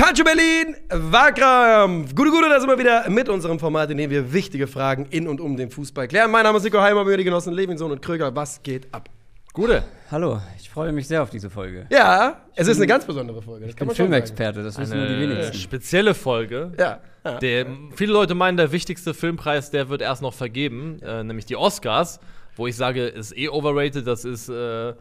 Culture 0.00 0.24
Berlin, 0.24 0.76
Wahlkampf. 0.88 2.14
Gute, 2.14 2.30
gute, 2.30 2.48
da 2.48 2.58
sind 2.58 2.70
wir 2.70 2.78
wieder 2.78 3.10
mit 3.10 3.28
unserem 3.28 3.58
Format, 3.58 3.90
in 3.90 3.98
dem 3.98 4.08
wir 4.08 4.32
wichtige 4.32 4.66
Fragen 4.66 5.04
in 5.10 5.28
und 5.28 5.42
um 5.42 5.58
den 5.58 5.70
Fußball 5.70 6.08
klären. 6.08 6.30
Mein 6.30 6.44
Name 6.44 6.56
ist 6.56 6.64
Nico 6.64 6.80
Heimer, 6.80 7.04
die 7.18 7.22
Genossen 7.22 7.52
Levinson 7.52 7.90
und 7.92 8.00
Kröger. 8.00 8.34
Was 8.34 8.62
geht 8.62 8.88
ab? 8.94 9.10
Gute. 9.52 9.84
Hallo, 10.10 10.40
ich 10.58 10.70
freue 10.70 10.90
mich 10.92 11.06
sehr 11.06 11.22
auf 11.22 11.28
diese 11.28 11.50
Folge. 11.50 11.86
Ja, 11.90 12.40
es 12.54 12.66
ist 12.66 12.78
eine 12.78 12.86
ganz 12.86 13.04
besondere 13.04 13.42
Folge. 13.42 13.66
Ich 13.66 13.76
bin 13.76 13.90
Filmexperte, 13.90 14.62
das 14.62 14.78
wissen 14.78 14.96
nur 14.96 15.06
die 15.06 15.16
Eine 15.16 15.34
wenigsten. 15.34 15.58
spezielle 15.58 16.14
Folge. 16.14 16.72
Ja. 16.78 17.00
ja. 17.22 17.38
Der, 17.38 17.66
viele 17.94 18.14
Leute 18.14 18.34
meinen, 18.34 18.56
der 18.56 18.72
wichtigste 18.72 19.12
Filmpreis, 19.12 19.70
der 19.70 19.90
wird 19.90 20.00
erst 20.00 20.22
noch 20.22 20.32
vergeben, 20.32 20.98
äh, 21.02 21.22
nämlich 21.22 21.44
die 21.44 21.56
Oscars, 21.56 22.20
wo 22.56 22.66
ich 22.66 22.74
sage, 22.74 23.06
ist 23.06 23.36
eh 23.36 23.50
overrated, 23.50 24.06
das 24.06 24.24
ist 24.24 24.48
äh, 24.48 24.94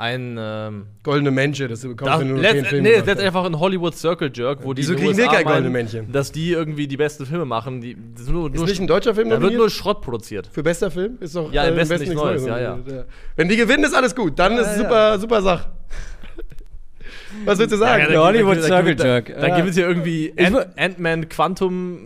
ein 0.00 0.36
ähm, 0.40 0.86
Goldene 1.02 1.30
Männchen, 1.30 1.68
das 1.68 1.82
bekommst 1.82 2.06
das, 2.14 2.20
du 2.20 2.24
nur 2.26 2.36
noch 2.36 2.42
letzt, 2.42 2.52
vielen 2.54 2.64
Filmen. 2.66 2.82
nee, 2.84 3.02
das 3.04 3.18
ist 3.18 3.24
einfach 3.24 3.44
ein 3.44 3.58
Hollywood 3.60 3.94
Circle 3.94 4.30
Jerk, 4.34 4.64
wo 4.64 4.74
Wieso 4.74 4.94
die 4.94 5.02
kriegen 5.02 5.16
wir 5.16 5.24
USA 5.24 5.36
kein 5.36 5.44
goldene 5.44 5.70
Männchen? 5.70 6.10
dass 6.10 6.32
die 6.32 6.52
irgendwie 6.52 6.86
die 6.88 6.96
besten 6.96 7.26
Filme 7.26 7.44
machen. 7.44 7.80
Die, 7.80 7.96
das 8.14 8.22
ist 8.22 8.30
nur, 8.30 8.48
ist 8.48 8.56
nur, 8.56 8.66
nicht 8.66 8.80
ein 8.80 8.86
deutscher 8.86 9.14
Film 9.14 9.28
da 9.30 9.40
wird 9.40 9.54
nur 9.54 9.68
Schrott 9.70 10.00
produziert. 10.00 10.48
Für 10.50 10.62
bester 10.62 10.90
Film 10.90 11.18
ist 11.20 11.36
doch 11.36 11.52
Ja, 11.52 11.64
im 11.64 11.74
äh, 11.74 11.76
Westen 11.76 11.90
Westen 11.94 12.08
nichts 12.08 12.22
Neues, 12.24 12.46
ja, 12.46 12.58
ja. 12.58 12.76
nominiert, 12.76 13.06
Wenn 13.36 13.48
die 13.48 13.56
gewinnen, 13.56 13.84
ist 13.84 13.94
alles 13.94 14.14
gut. 14.16 14.38
Dann 14.38 14.54
ist 14.56 14.66
es 14.68 14.76
ja. 14.78 14.82
super, 14.82 15.18
super 15.18 15.42
Sache. 15.42 15.66
Was 17.44 17.58
willst 17.58 17.72
du 17.72 17.76
sagen? 17.76 18.04
Ja, 18.04 18.12
da- 18.12 18.24
Hollywood 18.24 18.56
da- 18.56 18.60
da- 18.60 18.66
Circle 18.66 18.96
da- 18.96 19.04
Jerk. 19.04 19.26
Da 19.38 19.46
Ja. 19.48 19.56
gewinnt 19.56 19.74
hier 19.74 19.86
irgendwie 19.86 20.32
Ich 20.36 20.46
Ant- 20.46 20.52
mu- 20.52 20.64
Ant-Man 20.76 21.28
Quantum 21.28 21.98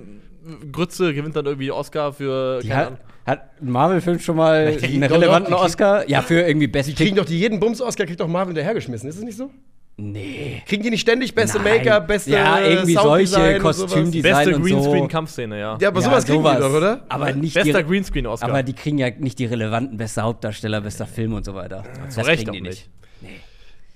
Grütze, 0.70 1.14
gewinnt 1.14 1.36
dann 1.36 1.46
irgendwie 1.46 1.70
Oscar 1.70 2.12
für. 2.12 2.60
Die 2.60 2.68
keine 2.68 2.80
hat, 2.80 2.86
Ahnung. 2.88 2.98
Hat 3.26 3.50
ein 3.60 3.70
Marvel-Film 3.70 4.18
schon 4.18 4.36
mal 4.36 4.66
einen 4.82 5.00
doch- 5.02 5.10
relevanten 5.10 5.54
Oscar? 5.54 6.08
Ja, 6.08 6.22
für 6.22 6.40
irgendwie 6.42 6.66
Best 6.66 6.88
Die 6.88 6.94
kriegen 6.94 7.16
doch 7.16 7.24
die 7.24 7.38
jeden 7.38 7.60
Bums-Oscar, 7.60 8.06
kriegt 8.06 8.20
doch 8.20 8.28
Marvel 8.28 8.48
hinterhergeschmissen. 8.54 9.08
Ist 9.08 9.16
es 9.16 9.22
nicht 9.24 9.36
so? 9.36 9.50
Nee. 9.96 10.60
Kriegen 10.66 10.82
die 10.82 10.90
nicht 10.90 11.02
ständig 11.02 11.34
beste. 11.36 11.60
Make-up, 11.60 12.08
beste 12.08 12.32
Ja, 12.32 12.60
irgendwie 12.60 12.94
Sounddesign 12.94 13.42
solche? 13.42 13.58
Kostümdesign 13.60 14.22
Beste 14.22 14.56
und 14.56 14.62
Greenscreen-Kampfszene, 14.64 15.58
ja. 15.60 15.78
Ja, 15.80 15.88
aber 15.88 16.00
Ja, 16.00 16.06
sowas 16.06 16.24
kriegen 16.26 16.38
sowas. 16.42 16.56
die 16.56 16.62
doch, 16.62 16.72
oder? 16.74 17.04
Aber 17.08 17.32
nicht 17.32 17.54
Bester 17.54 17.82
die, 17.82 17.88
Greenscreen-Oscar. 17.88 18.48
aber 18.48 18.62
die 18.64 18.72
kriegen 18.72 18.98
ja 18.98 19.08
nicht 19.16 19.38
die 19.38 19.46
relevanten 19.46 19.96
bester 19.96 20.22
Hauptdarsteller, 20.22 20.80
bester 20.80 21.06
Film 21.06 21.32
und 21.34 21.44
so 21.44 21.54
weiter. 21.54 21.84
Zu 22.08 22.16
das 22.18 22.26
Recht 22.26 22.38
kriegen 22.40 22.50
auch 22.50 22.54
die 22.54 22.60
nicht. 22.62 22.90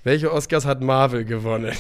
Welche 0.05 0.33
Oscars 0.33 0.65
hat 0.65 0.81
Marvel 0.81 1.25
gewonnen? 1.25 1.73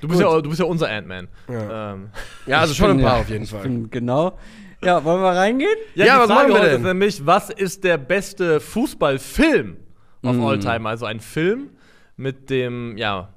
Du 0.00 0.08
bist, 0.08 0.20
ja, 0.20 0.40
du 0.40 0.48
bist 0.48 0.60
ja 0.60 0.66
unser 0.66 0.90
Ant-Man. 0.90 1.28
Ähm, 1.48 2.08
ja, 2.46 2.60
also 2.60 2.72
Ich 2.72 2.78
schon 2.78 2.90
ein 2.92 2.96
bin, 2.98 3.06
paar 3.06 3.20
auf 3.20 3.28
jeden 3.28 3.44
ich 3.44 3.50
Fall. 3.50 3.62
bin- 3.62 3.90
Genau. 3.90 4.38
Ja, 4.84 5.04
wollen 5.04 5.22
wir 5.22 5.30
reingehen? 5.30 5.76
ja, 5.94 6.06
Ja, 6.06 6.14
die 6.14 6.20
was 6.22 6.26
Frage 6.36 6.52
machen 6.52 6.62
wir 6.62 6.68
denn? 6.70 6.80
ist 6.80 6.86
nämlich, 6.86 7.26
was 7.26 7.50
ist 7.50 7.84
der 7.84 7.98
beste 7.98 8.60
Fußballfilm 8.60 9.76
of 10.22 10.36
Mm. 10.36 10.44
all 10.44 10.58
time? 10.58 10.88
Also 10.88 11.06
ein 11.06 11.20
Film 11.20 11.70
mit 12.16 12.50
dem, 12.50 12.96
ja, 12.96 13.28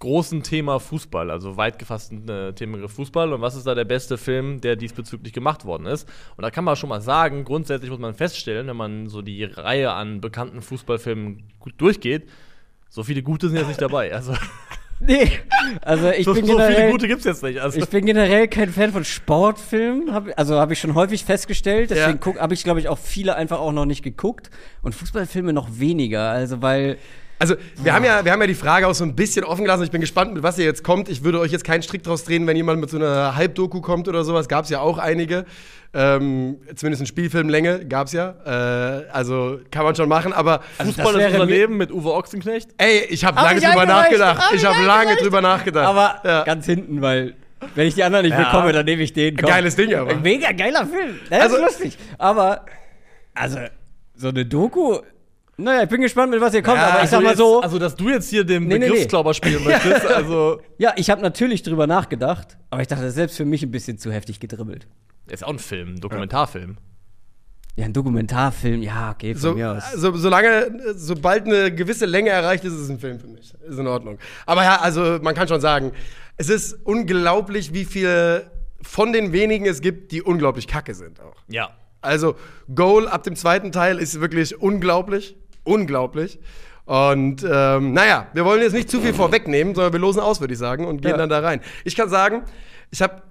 großen 0.00 0.42
Thema 0.42 0.80
Fußball, 0.80 1.30
also 1.30 1.56
weit 1.56 1.78
gefassten 1.78 2.28
äh, 2.28 2.52
Themengriff 2.54 2.92
Fußball. 2.92 3.32
Und 3.32 3.40
was 3.40 3.54
ist 3.54 3.68
da 3.68 3.74
der 3.76 3.84
beste 3.84 4.18
Film, 4.18 4.60
der 4.60 4.74
diesbezüglich 4.74 5.32
gemacht 5.32 5.64
worden 5.64 5.86
ist? 5.86 6.08
Und 6.36 6.42
da 6.42 6.50
kann 6.50 6.64
man 6.64 6.74
schon 6.74 6.88
mal 6.88 7.00
sagen, 7.00 7.44
grundsätzlich 7.44 7.88
muss 7.88 8.00
man 8.00 8.12
feststellen, 8.14 8.66
wenn 8.66 8.76
man 8.76 9.08
so 9.08 9.22
die 9.22 9.44
Reihe 9.44 9.92
an 9.92 10.20
bekannten 10.20 10.60
Fußballfilmen 10.60 11.44
gut 11.60 11.74
durchgeht, 11.78 12.28
so 12.88 13.04
viele 13.04 13.22
gute 13.22 13.46
sind 13.48 13.58
jetzt 13.58 13.68
nicht 13.68 13.80
dabei. 13.80 14.12
Also, 14.12 14.34
Nee. 15.04 15.30
Also 15.80 16.10
ich 16.10 16.24
so, 16.24 16.34
bin 16.34 16.46
so 16.46 16.52
viele 16.56 16.68
generell, 16.68 16.90
gute 16.92 17.08
gibt's 17.08 17.24
jetzt 17.24 17.42
nicht. 17.42 17.58
Also, 17.60 17.78
ich 17.78 17.88
bin 17.88 18.04
generell 18.06 18.48
kein 18.48 18.70
Fan 18.70 18.92
von 18.92 19.04
Sportfilmen. 19.04 20.12
Hab, 20.14 20.28
also 20.36 20.58
habe 20.60 20.72
ich 20.72 20.80
schon 20.80 20.94
häufig 20.94 21.24
festgestellt. 21.24 21.90
Deswegen 21.90 22.20
Ja. 22.24 22.40
habe 22.40 22.54
ich, 22.54 22.62
glaube 22.64 22.80
ich, 22.80 22.88
auch 22.88 22.98
viele 22.98 23.34
einfach 23.34 23.58
auch 23.60 23.72
noch 23.72 23.86
nicht 23.86 24.02
geguckt. 24.02 24.50
Und 24.82 24.94
Fußballfilme 24.94 25.52
noch 25.52 25.68
weniger. 25.78 26.30
Also 26.30 26.62
weil 26.62 26.98
Also, 27.42 27.56
wir 27.82 27.92
haben, 27.92 28.04
ja, 28.04 28.24
wir 28.24 28.30
haben 28.30 28.40
ja 28.40 28.46
die 28.46 28.54
Frage 28.54 28.86
auch 28.86 28.94
so 28.94 29.02
ein 29.04 29.16
bisschen 29.16 29.44
offen 29.44 29.64
gelassen. 29.64 29.82
Ich 29.82 29.90
bin 29.90 30.00
gespannt, 30.00 30.32
mit 30.32 30.44
was 30.44 30.58
ihr 30.58 30.64
jetzt 30.64 30.84
kommt. 30.84 31.08
Ich 31.08 31.24
würde 31.24 31.40
euch 31.40 31.50
jetzt 31.50 31.64
keinen 31.64 31.82
Strick 31.82 32.04
draus 32.04 32.22
drehen, 32.22 32.46
wenn 32.46 32.56
jemand 32.56 32.80
mit 32.80 32.88
so 32.88 32.98
einer 32.98 33.34
Halbdoku 33.34 33.80
kommt 33.80 34.06
oder 34.06 34.22
sowas. 34.22 34.46
Gab 34.48 34.62
es 34.64 34.70
ja 34.70 34.78
auch 34.80 34.98
einige. 34.98 35.44
Ähm, 35.92 36.58
zumindest 36.76 37.00
in 37.02 37.06
Spielfilmlänge 37.06 37.84
gab 37.86 38.06
es 38.06 38.12
ja. 38.12 38.34
Äh, 38.46 39.06
also 39.10 39.58
kann 39.72 39.84
man 39.84 39.94
schon 39.96 40.08
machen. 40.08 40.32
Aber 40.32 40.60
Also 40.78 40.92
Fußball 40.92 41.14
das 41.14 41.24
ist 41.24 41.32
unser 41.34 41.46
Leben 41.46 41.76
mit 41.76 41.90
Uwe 41.90 42.12
Ochsenknecht. 42.14 42.70
ey, 42.78 43.06
ich 43.10 43.24
habe 43.24 43.36
Hab 43.38 43.46
lange 43.46 43.58
ich 43.58 43.64
drüber 43.66 43.86
nachgedacht. 43.86 44.38
hab 44.40 44.54
Ich 44.54 44.64
habe 44.64 44.82
lange 44.84 45.16
drüber 45.16 45.40
nachgedacht. 45.42 45.86
Aber 45.86 46.20
ja. 46.24 46.44
ganz 46.44 46.64
hinten, 46.64 47.02
weil 47.02 47.34
wenn 47.74 47.86
ich 47.88 47.94
die 47.94 48.04
anderen 48.04 48.24
nicht 48.24 48.38
Ja. 48.38 48.44
bekomme, 48.44 48.72
dann 48.72 48.84
nehme 48.86 49.02
ich 49.02 49.12
den. 49.12 49.36
Komm. 49.36 49.48
Geiles 49.50 49.74
Ding 49.76 49.92
aber. 49.94 50.14
Mega 50.14 50.52
geiler 50.52 50.86
Film. 50.86 51.16
Das 51.28 51.40
Also- 51.42 51.56
ist 51.56 51.62
lustig. 51.62 51.98
Aber, 52.18 52.64
also, 53.34 53.58
so 54.14 54.28
eine 54.28 54.46
Doku. 54.46 54.98
Naja, 55.58 55.82
ich 55.82 55.88
bin 55.88 56.00
gespannt, 56.00 56.30
mit 56.30 56.40
was 56.40 56.54
ihr 56.54 56.62
kommt. 56.62 56.78
Ja, 56.78 56.86
aber 56.88 56.94
ich 56.96 57.00
Also 57.02 57.16
sag 57.16 57.22
mal 57.22 57.28
jetzt- 57.30 57.38
so. 57.38 57.60
Also, 57.60 57.78
dass 57.78 57.94
du 57.94 58.08
jetzt 58.08 58.30
hier 58.30 58.42
den 58.44 58.64
Nee, 58.64 58.74
nee, 58.74 58.78
nee. 58.80 58.86
Begriffsklauber 58.88 59.34
spielen 59.34 59.62
möchtest, 59.64 60.06
also. 60.06 60.60
ja, 60.78 60.92
ich 60.96 61.10
habe 61.10 61.20
natürlich 61.22 61.62
drüber 61.62 61.86
nachgedacht. 61.86 62.56
Aber 62.70 62.80
ich 62.82 62.88
dachte, 62.88 63.02
das 63.02 63.10
ist 63.10 63.16
selbst 63.16 63.36
für 63.36 63.44
mich 63.44 63.62
ein 63.62 63.70
bisschen 63.70 63.98
zu 63.98 64.10
heftig 64.10 64.40
gedribbelt. 64.40 64.86
Ist 65.28 65.44
auch 65.44 65.50
ein 65.50 65.58
Film, 65.58 65.94
ein 65.94 66.00
Dokumentarfilm. 66.00 66.78
Ja, 67.76 67.84
ein 67.86 67.92
Dokumentarfilm, 67.92 68.82
ja, 68.82 69.12
okay, 69.12 69.32
von 69.34 69.40
So, 69.40 69.54
mir 69.54 69.72
aus. 69.72 69.92
so, 69.94 70.14
solange, 70.16 70.70
sobald 70.94 71.46
eine 71.46 71.72
gewisse 71.74 72.04
Länge 72.06 72.28
erreicht 72.30 72.64
ist, 72.64 72.72
ist 72.74 72.80
es 72.80 72.88
ein 72.90 72.98
Film 72.98 73.18
für 73.20 73.28
mich. 73.28 73.54
Ist 73.66 73.78
in 73.78 73.86
Ordnung. 73.86 74.18
Aber 74.46 74.62
ja, 74.62 74.80
also 74.80 75.18
man 75.22 75.34
kann 75.34 75.48
schon 75.48 75.60
sagen, 75.60 75.92
es 76.36 76.48
ist 76.50 76.74
unglaublich, 76.84 77.72
wie 77.72 77.84
viele 77.86 78.50
von 78.82 79.12
den 79.12 79.32
wenigen 79.32 79.64
es 79.66 79.80
gibt, 79.80 80.12
die 80.12 80.20
unglaublich 80.22 80.66
kacke 80.66 80.94
sind 80.94 81.20
auch. 81.20 81.36
Ja. 81.48 81.70
Also 82.02 82.34
Goal 82.74 83.06
ab 83.08 83.22
dem 83.22 83.36
zweiten 83.36 83.70
Teil 83.72 83.98
ist 83.98 84.20
wirklich 84.20 84.60
unglaublich. 84.60 85.36
Unglaublich. 85.64 86.38
Und 86.84 87.44
ähm, 87.48 87.92
naja, 87.92 88.26
wir 88.32 88.44
wollen 88.44 88.60
jetzt 88.62 88.72
nicht 88.72 88.90
zu 88.90 89.00
viel 89.00 89.14
vorwegnehmen, 89.14 89.74
sondern 89.74 89.92
wir 89.92 90.00
losen 90.00 90.20
aus, 90.20 90.40
würde 90.40 90.52
ich 90.54 90.58
sagen, 90.58 90.84
und 90.86 91.00
gehen 91.02 91.12
Ja. 91.12 91.16
dann 91.16 91.28
da 91.28 91.38
rein. 91.38 91.60
Ich 91.84 91.94
kann 91.94 92.08
sagen, 92.08 92.42
ich 92.90 93.00
habe 93.00 93.22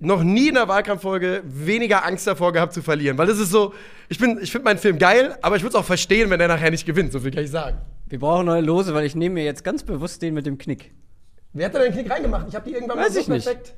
noch 0.00 0.22
nie 0.22 0.48
in 0.48 0.56
einer 0.56 0.68
Wahlkampffolge 0.68 1.42
weniger 1.44 2.04
Angst 2.06 2.26
davor 2.26 2.52
gehabt 2.52 2.72
zu 2.72 2.82
verlieren. 2.82 3.18
Weil 3.18 3.26
das 3.26 3.38
ist 3.38 3.50
so, 3.50 3.74
ich, 4.08 4.18
bin- 4.18 4.38
ich 4.40 4.50
finde 4.50 4.64
meinen 4.64 4.78
Film 4.78 4.98
geil, 4.98 5.36
aber 5.42 5.56
ich 5.56 5.62
würde 5.62 5.70
es 5.70 5.74
auch 5.74 5.84
verstehen, 5.84 6.30
wenn 6.30 6.40
er 6.40 6.48
nachher 6.48 6.70
nicht 6.70 6.86
gewinnt. 6.86 7.12
So 7.12 7.20
viel 7.20 7.30
kann 7.32 7.44
ich 7.44 7.50
sagen. 7.50 7.78
Wir 8.06 8.18
brauchen 8.18 8.46
neue 8.46 8.62
Lose, 8.62 8.94
weil 8.94 9.04
ich 9.04 9.14
nehme 9.14 9.34
mir 9.34 9.44
jetzt 9.44 9.64
ganz 9.64 9.82
bewusst 9.82 10.22
den 10.22 10.32
mit 10.34 10.46
dem 10.46 10.56
Knick. 10.56 10.94
Wer 11.52 11.66
hat 11.66 11.74
da 11.74 11.80
den 11.80 11.92
Knick 11.92 12.10
reingemacht? 12.10 12.46
Ich 12.48 12.54
habe 12.54 12.64
die 12.68 12.74
irgendwann 12.74 12.96
Weiß 12.98 13.08
mal 13.08 13.12
so 13.12 13.20
ich 13.20 13.28
nicht. 13.28 13.44
perfekt. 13.44 13.74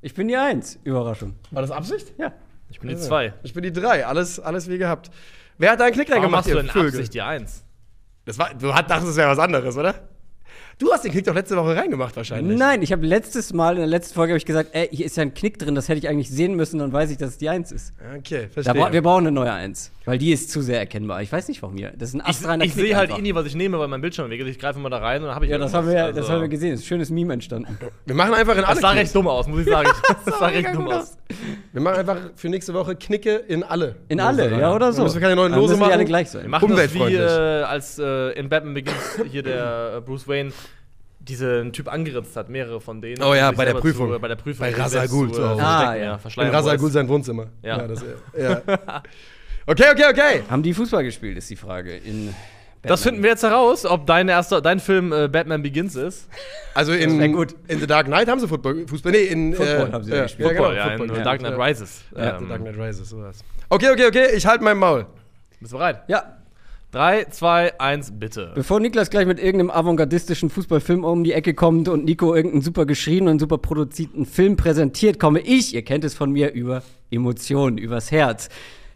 Ich 0.00 0.14
bin 0.14 0.28
die 0.28 0.36
Eins. 0.36 0.78
Überraschung. 0.84 1.34
War 1.50 1.60
das 1.62 1.70
Absicht? 1.72 2.12
Ja. 2.18 2.32
Ich 2.70 2.78
bin 2.80 2.88
die 2.88 2.96
zwei. 2.96 3.34
Ich 3.42 3.52
bin 3.52 3.62
die 3.64 3.72
drei. 3.72 4.06
Alles, 4.06 4.38
alles 4.38 4.68
wie 4.70 4.78
gehabt. 4.78 5.10
Wer 5.58 5.72
hat 5.72 5.80
da 5.80 5.84
einen 5.84 5.94
Warum 6.10 6.34
reingemacht, 6.34 6.46
machst 6.46 6.74
du 6.74 6.80
in? 6.80 6.88
Absicht 6.88 7.14
die 7.14 7.22
Eins? 7.22 7.64
Das 8.24 8.38
war, 8.38 8.54
du 8.54 8.72
dachtest, 8.90 9.10
es 9.10 9.16
wäre 9.16 9.30
was 9.30 9.38
anderes, 9.38 9.76
oder? 9.76 10.08
Du 10.78 10.92
hast 10.92 11.02
den 11.04 11.10
Knick 11.10 11.24
doch 11.24 11.34
letzte 11.34 11.56
Woche 11.56 11.74
reingemacht 11.74 12.14
wahrscheinlich. 12.16 12.56
Nein, 12.56 12.82
ich 12.82 12.92
habe 12.92 13.04
letztes 13.04 13.52
Mal, 13.52 13.72
in 13.72 13.78
der 13.78 13.88
letzten 13.88 14.14
Folge, 14.14 14.32
habe 14.34 14.38
ich 14.38 14.46
gesagt, 14.46 14.70
ey, 14.74 14.88
hier 14.92 15.06
ist 15.06 15.16
ja 15.16 15.22
ein 15.22 15.34
Knick 15.34 15.58
drin, 15.58 15.74
das 15.74 15.88
hätte 15.88 15.98
ich 15.98 16.08
eigentlich 16.08 16.30
sehen 16.30 16.54
müssen, 16.54 16.78
dann 16.78 16.92
weiß 16.92 17.10
ich, 17.10 17.16
dass 17.16 17.30
es 17.30 17.38
die 17.38 17.48
Eins 17.48 17.72
ist. 17.72 17.92
Okay, 18.18 18.46
verstehe. 18.48 18.74
bra 18.74 18.92
wir 18.92 19.02
brauchen 19.02 19.26
eine 19.26 19.32
neue 19.32 19.52
Eins, 19.52 19.90
weil 20.04 20.18
die 20.18 20.30
ist 20.30 20.52
zu 20.52 20.62
sehr 20.62 20.78
erkennbar. 20.78 21.20
Ich 21.22 21.32
weiß 21.32 21.48
nicht, 21.48 21.62
warum 21.62 21.76
hier. 21.76 21.92
Das 21.98 22.10
ist 22.10 22.14
ein 22.14 22.20
Ich, 22.20 22.26
astreiner 22.28 22.64
ich 22.64 22.74
Knick 22.74 22.84
sehe 22.86 22.96
halt 22.96 23.08
einfach. 23.10 23.18
eh 23.18 23.22
nie, 23.22 23.34
was 23.34 23.46
ich 23.46 23.56
nehme, 23.56 23.76
weil 23.80 23.88
mein 23.88 24.00
Bildschirm 24.00 24.30
weg 24.30 24.38
ist. 24.40 24.46
Ich 24.46 24.58
greife 24.60 24.78
mal 24.78 24.88
da 24.88 24.98
rein 24.98 25.20
und 25.22 25.26
dann 25.26 25.34
habe 25.34 25.46
ich 25.46 25.50
Ja, 25.50 25.58
das 25.58 25.74
haben, 25.74 25.88
wir, 25.88 25.94
irgendwas. 25.94 26.14
das 26.14 26.24
Also, 26.26 26.32
haben 26.34 26.40
wir 26.42 26.48
gesehen. 26.48 26.70
Das 26.70 26.78
ist 26.80 26.86
ein 26.86 26.88
schönes 26.88 27.10
Meme 27.10 27.32
entstanden. 27.32 27.76
wir 28.06 28.14
machen 28.14 28.34
einfach 28.34 28.56
in 28.56 28.62
alle 28.62 28.74
Das 28.74 28.80
sah 28.80 28.92
Knicks. 28.92 29.02
recht 29.06 29.14
dumm 29.16 29.26
aus, 29.26 29.48
muss 29.48 29.60
ich 29.62 29.66
sagen. 29.68 29.88
Das 30.24 30.38
sah 30.38 30.46
recht 30.46 30.72
dumm 30.74 30.86
aus. 30.88 31.16
Wir 31.72 31.80
machen 31.82 31.96
einfach 31.98 32.16
für 32.36 32.48
nächste 32.48 32.72
Woche 32.72 32.94
Knicke 32.94 33.34
in 33.48 33.64
alle. 33.64 33.96
In 34.08 34.20
alle, 34.20 34.48
ja, 34.58 34.72
oder 34.72 34.92
so. 34.92 34.98
Dann 34.98 35.04
müssen 35.06 35.16
wir 35.16 35.22
keine 35.22 35.34
neuen 35.34 35.52
Lose 35.54 35.76
machen. 35.76 35.92
alle 35.92 36.04
gleich 36.04 36.32
Wir 36.32 36.40
sein. 36.42 36.50
machen 36.50 36.68
das 36.68 36.94
wie 36.94 36.98
Umweltfreundlich. 36.98 37.20
äh, 37.20 37.62
als 37.64 37.98
äh, 37.98 38.30
in 38.38 38.48
Batman 38.48 38.74
Begins 38.74 38.96
hier 39.30 39.42
der 39.42 39.94
äh, 39.96 40.00
Bruce 40.00 40.28
Wayne 40.28 40.52
diesen 41.20 41.72
Typ 41.72 41.88
angeritzt 41.92 42.36
hat, 42.36 42.48
mehrere 42.48 42.80
von 42.80 43.00
denen. 43.00 43.22
Oh 43.22 43.34
ja, 43.34 43.48
sich 43.48 43.56
bei 43.56 43.64
der 43.64 43.74
Prüfung. 43.74 44.08
Zu, 44.08 44.16
äh, 44.16 44.18
bei 44.18 44.28
der 44.28 44.36
Prüfung. 44.36 44.60
Bei 44.60 44.70
sich 44.70 44.78
Ra's 44.78 44.92
selbst 44.92 45.12
al 45.12 45.18
Ghul 45.18 45.32
zu, 45.32 45.42
äh, 45.42 45.44
Hause. 45.44 45.62
Ah, 45.62 45.96
ja. 45.96 46.02
ja. 46.02 46.42
In 46.42 46.50
Rasal. 46.50 46.78
Ghul 46.78 46.90
sein 46.90 47.08
Wohnzimmer. 47.08 47.46
Ja. 47.62 47.86
das, 47.86 48.04
ja. 48.38 48.62
Okay, 49.70 49.84
okay, 49.92 50.04
okay. 50.10 50.42
Haben 50.48 50.62
die 50.62 50.72
Fußball 50.72 51.04
gespielt, 51.04 51.36
ist 51.36 51.50
die 51.50 51.56
Frage. 51.56 51.94
In 51.94 52.34
Das 52.80 53.02
finden 53.02 53.22
wir 53.22 53.28
jetzt 53.28 53.42
heraus, 53.42 53.84
ob 53.84 54.06
dein 54.06 54.30
erster, 54.30 54.62
dein 54.62 54.80
Film 54.80 55.12
äh, 55.12 55.28
Batman 55.28 55.62
Begins 55.62 55.94
ist. 55.94 56.26
Also 56.72 56.94
in, 56.94 57.20
in 57.20 57.78
The 57.78 57.86
Dark 57.86 58.06
Knight 58.06 58.28
haben 58.28 58.40
sie 58.40 58.48
Football, 58.48 58.86
Fußball, 58.88 59.12
nee, 59.12 59.24
in 59.24 59.52
Football 59.52 59.88
äh, 59.88 59.92
haben 59.92 60.04
sie 60.04 60.10
ja, 60.10 60.22
gespielt. 60.22 60.48
Ja, 60.48 60.52
genau, 60.54 60.68
Football, 60.68 60.76
ja, 60.78 60.92
in 60.92 60.98
Football, 60.98 61.22
Dark 61.22 61.38
Knight 61.40 61.58
ja. 61.58 61.64
Rises. 61.64 62.04
Ja, 62.16 62.30
Ähm, 62.30 62.36
The 62.38 62.48
Dark 62.48 62.60
Knight 62.62 62.78
Rises, 62.78 63.10
sowas. 63.10 63.44
Okay, 63.68 63.90
okay, 63.90 64.06
okay, 64.06 64.26
ich 64.34 64.46
halte 64.46 64.64
mein 64.64 64.78
Maul. 64.78 65.04
Bist 65.60 65.72
du 65.74 65.76
bereit? 65.76 66.00
Ja, 66.08 66.37
3, 66.92 67.26
2, 67.26 67.80
1, 67.80 68.12
bitte. 68.18 68.52
bevor 68.54 68.80
Niklas 68.80 69.10
gleich 69.10 69.26
mit 69.26 69.38
irgendeinem 69.38 69.70
avantgardistischen 69.70 70.48
Fußballfilm 70.48 71.04
um 71.04 71.22
die 71.22 71.34
Ecke 71.34 71.52
kommt 71.52 71.86
und 71.86 72.06
Nico 72.06 72.34
irgendeinen 72.34 72.62
super 72.62 72.86
geschriebenen 72.86 73.38
super 73.38 73.58
produzierten 73.58 74.24
Film 74.24 74.56
präsentiert, 74.56 75.20
komme 75.20 75.40
ich, 75.40 75.74
ihr 75.74 75.82
kennt 75.82 76.04
es 76.04 76.14
von 76.14 76.32
mir, 76.32 76.52
über 76.54 76.82
Emotionen, 77.10 77.76
übers 77.76 78.10
Herz. 78.10 78.48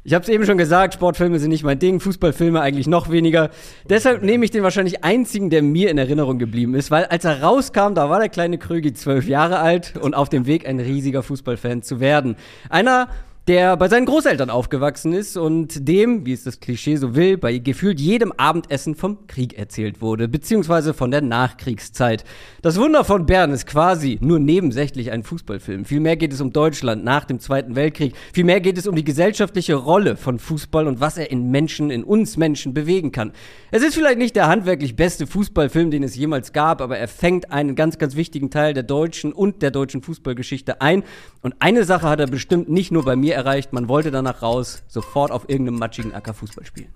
Ich 0.05 0.15
habe 0.15 0.23
es 0.23 0.31
eben 0.31 0.47
schon 0.47 0.57
gesagt, 0.57 0.95
Sportfilme 0.95 1.39
sind 1.39 1.51
nicht 1.51 1.65
mein 1.65 1.79
Ding, 1.79 2.01
Fußballfilme 2.01 2.61
eigentlich 2.63 2.89
noch 2.89 3.11
weniger. 3.11 3.51
Deshalb 3.89 4.23
nehme 4.23 4.45
ich 4.45 4.51
den 4.51 4.63
wahrscheinlich 4.63 5.05
einzigen, 5.05 5.51
der 5.51 5.63
mir 5.63 5.91
in 5.91 5.99
Erinnerung 5.99 6.39
geblieben 6.39 6.75
ist, 6.75 6.91
weil 6.91 7.05
als 7.05 7.27
er 7.27 7.43
rauskam, 7.43 7.95
da 7.95 8.09
war 8.09 8.19
der 8.19 8.31
kleine 8.31 8.57
Krögi 8.57 8.95
zwölf 8.95 9.29
Jahre 9.29 9.59
alt 9.59 9.97
und 10.01 10.15
auf 10.15 10.31
dem 10.31 10.47
Weg, 10.47 10.67
ein 10.67 10.81
riesiger 10.81 11.23
Fußballfan 11.23 11.83
zu 11.83 12.01
werden. 12.01 12.37
Einer, 12.69 13.11
der 13.49 13.77
bei 13.77 13.89
seinen 13.89 14.07
Großeltern 14.07 14.51
aufgewachsen 14.51 15.13
ist 15.13 15.37
und 15.37 15.89
dem, 15.89 16.25
wie 16.25 16.33
es 16.33 16.45
das 16.45 16.61
Klischee 16.61 16.95
so 16.95 17.17
will, 17.17 17.37
bei 17.37 17.59
gefühlt 17.59 17.99
jedem 17.99 18.33
Abendessen 18.37 18.95
vom 18.95 19.27
Krieg 19.27 19.59
erzählt 19.59 20.01
wurde, 20.01 20.29
beziehungsweise 20.29 20.95
von 20.95 21.11
der 21.11 21.23
Nachkriegszeit. 21.23 22.25
Das 22.63 22.79
Wunder 22.79 23.05
von 23.05 23.27
Bern 23.27 23.51
ist 23.51 23.67
quasi 23.67 24.19
nur 24.21 24.39
nebensächlich 24.39 25.11
ein 25.11 25.25
Fußballfilm. 25.25 25.85
Vielmehr 25.85 26.17
geht 26.17 26.33
es 26.33 26.41
um 26.41 26.53
Deutschland 26.53 27.03
nach 27.03 27.25
dem 27.25 27.41
Zweiten 27.41 27.75
Weltkrieg. 27.75 28.15
Vielmehr 28.33 28.61
geht 28.61 28.79
es 28.79 28.87
um 28.87 28.95
die 28.95 29.05
gesellschaftliche 29.05 29.75
Rolle 29.75 30.17
von 30.17 30.39
Fußball 30.39 30.87
und 30.87 31.01
was 31.01 31.19
er 31.19 31.33
in 31.33 31.51
Menschen, 31.51 31.91
in 31.91 32.05
uns 32.05 32.37
Menschen 32.37 32.75
bewegen 32.75 33.11
kann. 33.11 33.33
Es 33.73 33.83
ist 33.83 33.95
vielleicht 33.95 34.19
nicht 34.19 34.37
der 34.37 34.47
handwerklich 34.47 34.95
beste 34.95 35.27
Fußballfilm, 35.27 35.91
den 35.91 36.05
es 36.05 36.15
jemals 36.15 36.53
gab, 36.53 36.81
aber 36.81 36.97
er 36.97 37.09
fängt 37.09 37.51
einen 37.51 37.75
ganz, 37.75 37.99
ganz 37.99 38.15
wichtigen 38.15 38.51
Teil 38.51 38.73
der 38.73 38.85
deutschen 38.85 39.33
und 39.33 39.63
der 39.63 39.73
deutschen 39.73 40.03
Fußballgeschichte 40.03 40.81
ein. 40.81 41.03
Und 41.41 41.57
eine 41.59 41.83
Sache 41.83 42.09
hat 42.09 42.21
er 42.21 42.29
bestimmt 42.29 42.69
nicht 42.69 42.93
nur 42.93 43.05
bei 43.05 43.17
mir 43.17 43.32
erreicht, 43.33 43.73
man 43.73 43.89
wollte 43.89 44.11
danach 44.11 44.43
raus, 44.43 44.83
sofort 44.89 45.31
auf 45.31 45.49
irgendeinem 45.49 45.79
matschigen 45.79 46.15
Acker 46.15 46.35
Fußball 46.35 46.65
spielen. 46.65 46.93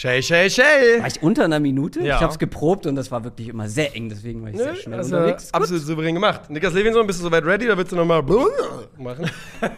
Shay, 0.00 0.22
Shay, 0.22 0.48
Shay. 0.48 1.00
War 1.00 1.08
ich 1.08 1.22
unter 1.22 1.44
einer 1.44 1.60
Minute? 1.60 2.00
Ja. 2.00 2.16
Ich 2.16 2.22
habe 2.22 2.32
es 2.32 2.38
geprobt 2.38 2.86
und 2.86 2.96
das 2.96 3.10
war 3.10 3.22
wirklich 3.22 3.48
immer 3.48 3.68
sehr 3.68 3.94
eng, 3.94 4.08
deswegen 4.08 4.42
war 4.42 4.48
ich 4.48 4.56
sehr 4.56 4.74
schnell 4.74 4.98
also, 4.98 5.14
unterwegs. 5.14 5.44
Gut. 5.44 5.54
absolut 5.54 5.82
souverän 5.82 6.14
gemacht. 6.14 6.48
Niklas 6.48 6.72
Levinson, 6.72 7.06
bist 7.06 7.20
du 7.20 7.24
soweit 7.24 7.44
ready? 7.44 7.66
Da 7.66 7.76
willst 7.76 7.92
du 7.92 7.96
nochmal 7.96 8.22
machen. 8.96 9.30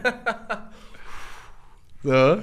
so. 2.05 2.39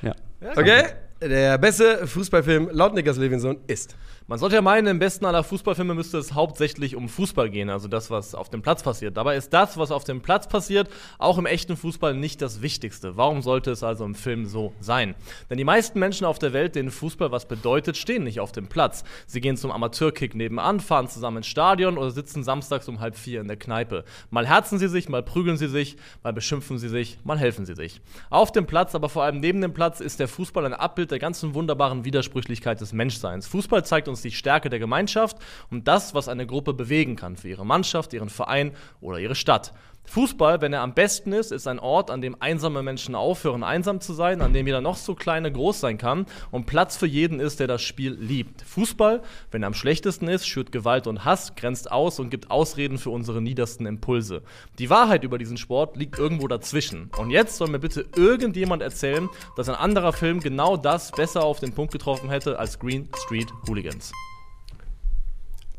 Ja. 0.00 0.14
Okay. 0.56 0.84
Der 1.20 1.58
beste 1.58 2.06
Fußballfilm 2.06 2.70
laut 2.72 2.94
Niklas 2.94 3.18
Levinson 3.18 3.58
ist. 3.66 3.94
Man 4.26 4.38
sollte 4.38 4.54
ja 4.54 4.62
meinen, 4.62 4.86
im 4.86 4.98
besten 4.98 5.26
aller 5.26 5.44
Fußballfilme 5.44 5.92
müsste 5.92 6.16
es 6.16 6.32
hauptsächlich 6.32 6.96
um 6.96 7.10
Fußball 7.10 7.50
gehen, 7.50 7.68
also 7.68 7.88
das, 7.88 8.10
was 8.10 8.34
auf 8.34 8.48
dem 8.48 8.62
Platz 8.62 8.82
passiert. 8.82 9.18
Dabei 9.18 9.36
ist 9.36 9.52
das, 9.52 9.76
was 9.76 9.90
auf 9.90 10.04
dem 10.04 10.22
Platz 10.22 10.48
passiert, 10.48 10.88
auch 11.18 11.36
im 11.36 11.44
echten 11.44 11.76
Fußball 11.76 12.14
nicht 12.14 12.40
das 12.40 12.62
Wichtigste. 12.62 13.18
Warum 13.18 13.42
sollte 13.42 13.70
es 13.70 13.82
also 13.82 14.02
im 14.06 14.14
Film 14.14 14.46
so 14.46 14.72
sein? 14.80 15.14
Denn 15.50 15.58
die 15.58 15.64
meisten 15.64 15.98
Menschen 15.98 16.24
auf 16.24 16.38
der 16.38 16.54
Welt, 16.54 16.74
denen 16.74 16.90
Fußball 16.90 17.32
was 17.32 17.46
bedeutet, 17.46 17.98
stehen 17.98 18.24
nicht 18.24 18.40
auf 18.40 18.50
dem 18.50 18.66
Platz. 18.66 19.04
Sie 19.26 19.42
gehen 19.42 19.58
zum 19.58 19.70
Amateurkick 19.70 20.34
nebenan, 20.34 20.80
fahren 20.80 21.06
zusammen 21.06 21.38
ins 21.38 21.48
Stadion 21.48 21.98
oder 21.98 22.10
sitzen 22.10 22.42
samstags 22.42 22.88
um 22.88 23.00
halb 23.00 23.16
vier 23.16 23.42
in 23.42 23.46
der 23.48 23.58
Kneipe. 23.58 24.06
Mal 24.30 24.46
herzen 24.46 24.78
sie 24.78 24.88
sich, 24.88 25.10
mal 25.10 25.22
prügeln 25.22 25.58
sie 25.58 25.68
sich, 25.68 25.98
mal 26.22 26.32
beschimpfen 26.32 26.78
sie 26.78 26.88
sich, 26.88 27.18
mal 27.24 27.38
helfen 27.38 27.66
sie 27.66 27.74
sich. 27.74 28.00
Auf 28.30 28.52
dem 28.52 28.64
Platz, 28.64 28.94
aber 28.94 29.10
vor 29.10 29.24
allem 29.24 29.40
neben 29.40 29.60
dem 29.60 29.74
Platz, 29.74 30.00
ist 30.00 30.18
der 30.18 30.28
Fußball 30.28 30.64
ein 30.64 30.72
Abbild 30.72 31.10
der 31.10 31.18
ganzen 31.18 31.52
wunderbaren 31.52 32.06
Widersprüchlichkeit 32.06 32.80
des 32.80 32.94
Menschseins. 32.94 33.46
Fußball 33.48 33.84
zeigt 33.84 34.08
uns 34.08 34.13
die 34.22 34.30
Stärke 34.30 34.70
der 34.70 34.78
Gemeinschaft 34.78 35.36
und 35.70 35.88
das, 35.88 36.14
was 36.14 36.28
eine 36.28 36.46
Gruppe 36.46 36.74
bewegen 36.74 37.16
kann 37.16 37.36
für 37.36 37.48
ihre 37.48 37.66
Mannschaft, 37.66 38.12
ihren 38.12 38.30
Verein 38.30 38.72
oder 39.00 39.18
ihre 39.18 39.34
Stadt. 39.34 39.72
Fußball, 40.06 40.60
wenn 40.60 40.72
er 40.72 40.82
am 40.82 40.94
besten 40.94 41.32
ist, 41.32 41.50
ist 41.50 41.66
ein 41.66 41.78
Ort, 41.78 42.10
an 42.10 42.20
dem 42.20 42.36
einsame 42.40 42.82
Menschen 42.82 43.14
aufhören, 43.14 43.62
einsam 43.62 44.00
zu 44.00 44.12
sein, 44.12 44.42
an 44.42 44.52
dem 44.52 44.66
jeder 44.66 44.80
noch 44.80 44.96
so 44.96 45.14
kleine 45.14 45.50
groß 45.50 45.80
sein 45.80 45.98
kann 45.98 46.26
und 46.50 46.66
Platz 46.66 46.96
für 46.96 47.06
jeden 47.06 47.40
ist, 47.40 47.58
der 47.58 47.66
das 47.66 47.82
Spiel 47.82 48.12
liebt. 48.12 48.62
Fußball, 48.62 49.22
wenn 49.50 49.62
er 49.62 49.68
am 49.68 49.74
schlechtesten 49.74 50.28
ist, 50.28 50.46
schürt 50.46 50.72
Gewalt 50.72 51.06
und 51.06 51.24
Hass, 51.24 51.54
grenzt 51.56 51.90
aus 51.90 52.20
und 52.20 52.30
gibt 52.30 52.50
Ausreden 52.50 52.98
für 52.98 53.10
unsere 53.10 53.40
niedersten 53.40 53.86
Impulse. 53.86 54.42
Die 54.78 54.90
Wahrheit 54.90 55.24
über 55.24 55.38
diesen 55.38 55.56
Sport 55.56 55.96
liegt 55.96 56.18
irgendwo 56.18 56.48
dazwischen. 56.48 57.10
Und 57.16 57.30
jetzt 57.30 57.56
soll 57.56 57.68
mir 57.68 57.78
bitte 57.78 58.04
irgendjemand 58.14 58.82
erzählen, 58.82 59.28
dass 59.56 59.68
ein 59.68 59.74
anderer 59.74 60.12
Film 60.12 60.40
genau 60.40 60.76
das 60.76 61.10
besser 61.12 61.44
auf 61.44 61.60
den 61.60 61.72
Punkt 61.72 61.92
getroffen 61.92 62.30
hätte 62.30 62.58
als 62.58 62.78
Green 62.78 63.08
Street 63.24 63.52
Hooligans. 63.66 64.12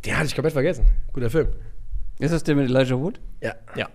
Den 0.05 0.17
hatte 0.17 0.27
ich 0.27 0.35
komplett 0.35 0.53
vergessen. 0.53 0.85
Guter 1.13 1.29
Film. 1.29 1.47
Ist 2.19 2.33
das 2.33 2.43
der 2.43 2.55
mit 2.55 2.69
Elijah 2.69 2.97
Wood? 2.97 3.19
Ja. 3.41 3.53
Ja. 3.75 3.87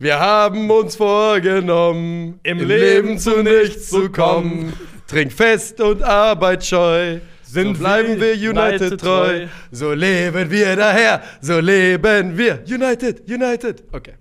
Wir 0.00 0.20
haben 0.20 0.70
uns 0.70 0.94
vorgenommen, 0.94 2.38
im, 2.44 2.58
Leben 2.60 3.18
zu 3.18 3.42
nichts 3.42 3.88
zu 3.88 4.08
kommen. 4.12 4.72
Trink 5.08 5.32
fest 5.32 5.80
und 5.80 6.04
arbeitsscheu. 6.04 7.18
Sind 7.42 7.74
so 7.74 7.80
bleiben 7.80 8.20
wir 8.20 8.40
wir 8.40 8.50
United 8.50 8.80
United 8.80 9.00
treu. 9.00 9.26
treu. 9.26 9.46
So 9.72 9.92
leben 9.92 10.50
wir 10.50 10.76
daher. 10.76 11.22
So 11.40 11.58
leben 11.58 12.38
wir. 12.38 12.62
United, 12.68 13.28
United. 13.28 13.82
Okay. 13.90 14.12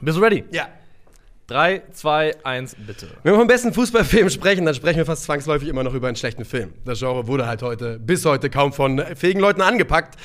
Bist 0.00 0.16
du 0.16 0.22
ready? 0.22 0.44
Ja. 0.50 0.68
3, 1.48 1.82
2, 1.92 2.36
1, 2.44 2.76
bitte. 2.86 3.08
Wenn 3.22 3.34
wir 3.34 3.38
vom 3.38 3.48
besten 3.48 3.74
Fußballfilm 3.74 4.30
sprechen, 4.30 4.64
dann 4.64 4.74
sprechen 4.74 4.96
wir 4.96 5.04
fast 5.04 5.24
zwangsläufig 5.24 5.68
immer 5.68 5.82
noch 5.82 5.92
über 5.92 6.06
einen 6.06 6.16
schlechten 6.16 6.46
Film. 6.46 6.72
Das 6.86 7.00
Genre 7.00 7.26
wurde 7.26 7.46
halt 7.46 7.60
heute, 7.60 7.98
bis 7.98 8.24
heute 8.24 8.48
kaum 8.48 8.72
von 8.72 9.04
fähigen 9.16 9.40
Leuten 9.40 9.60
angepackt. 9.60 10.18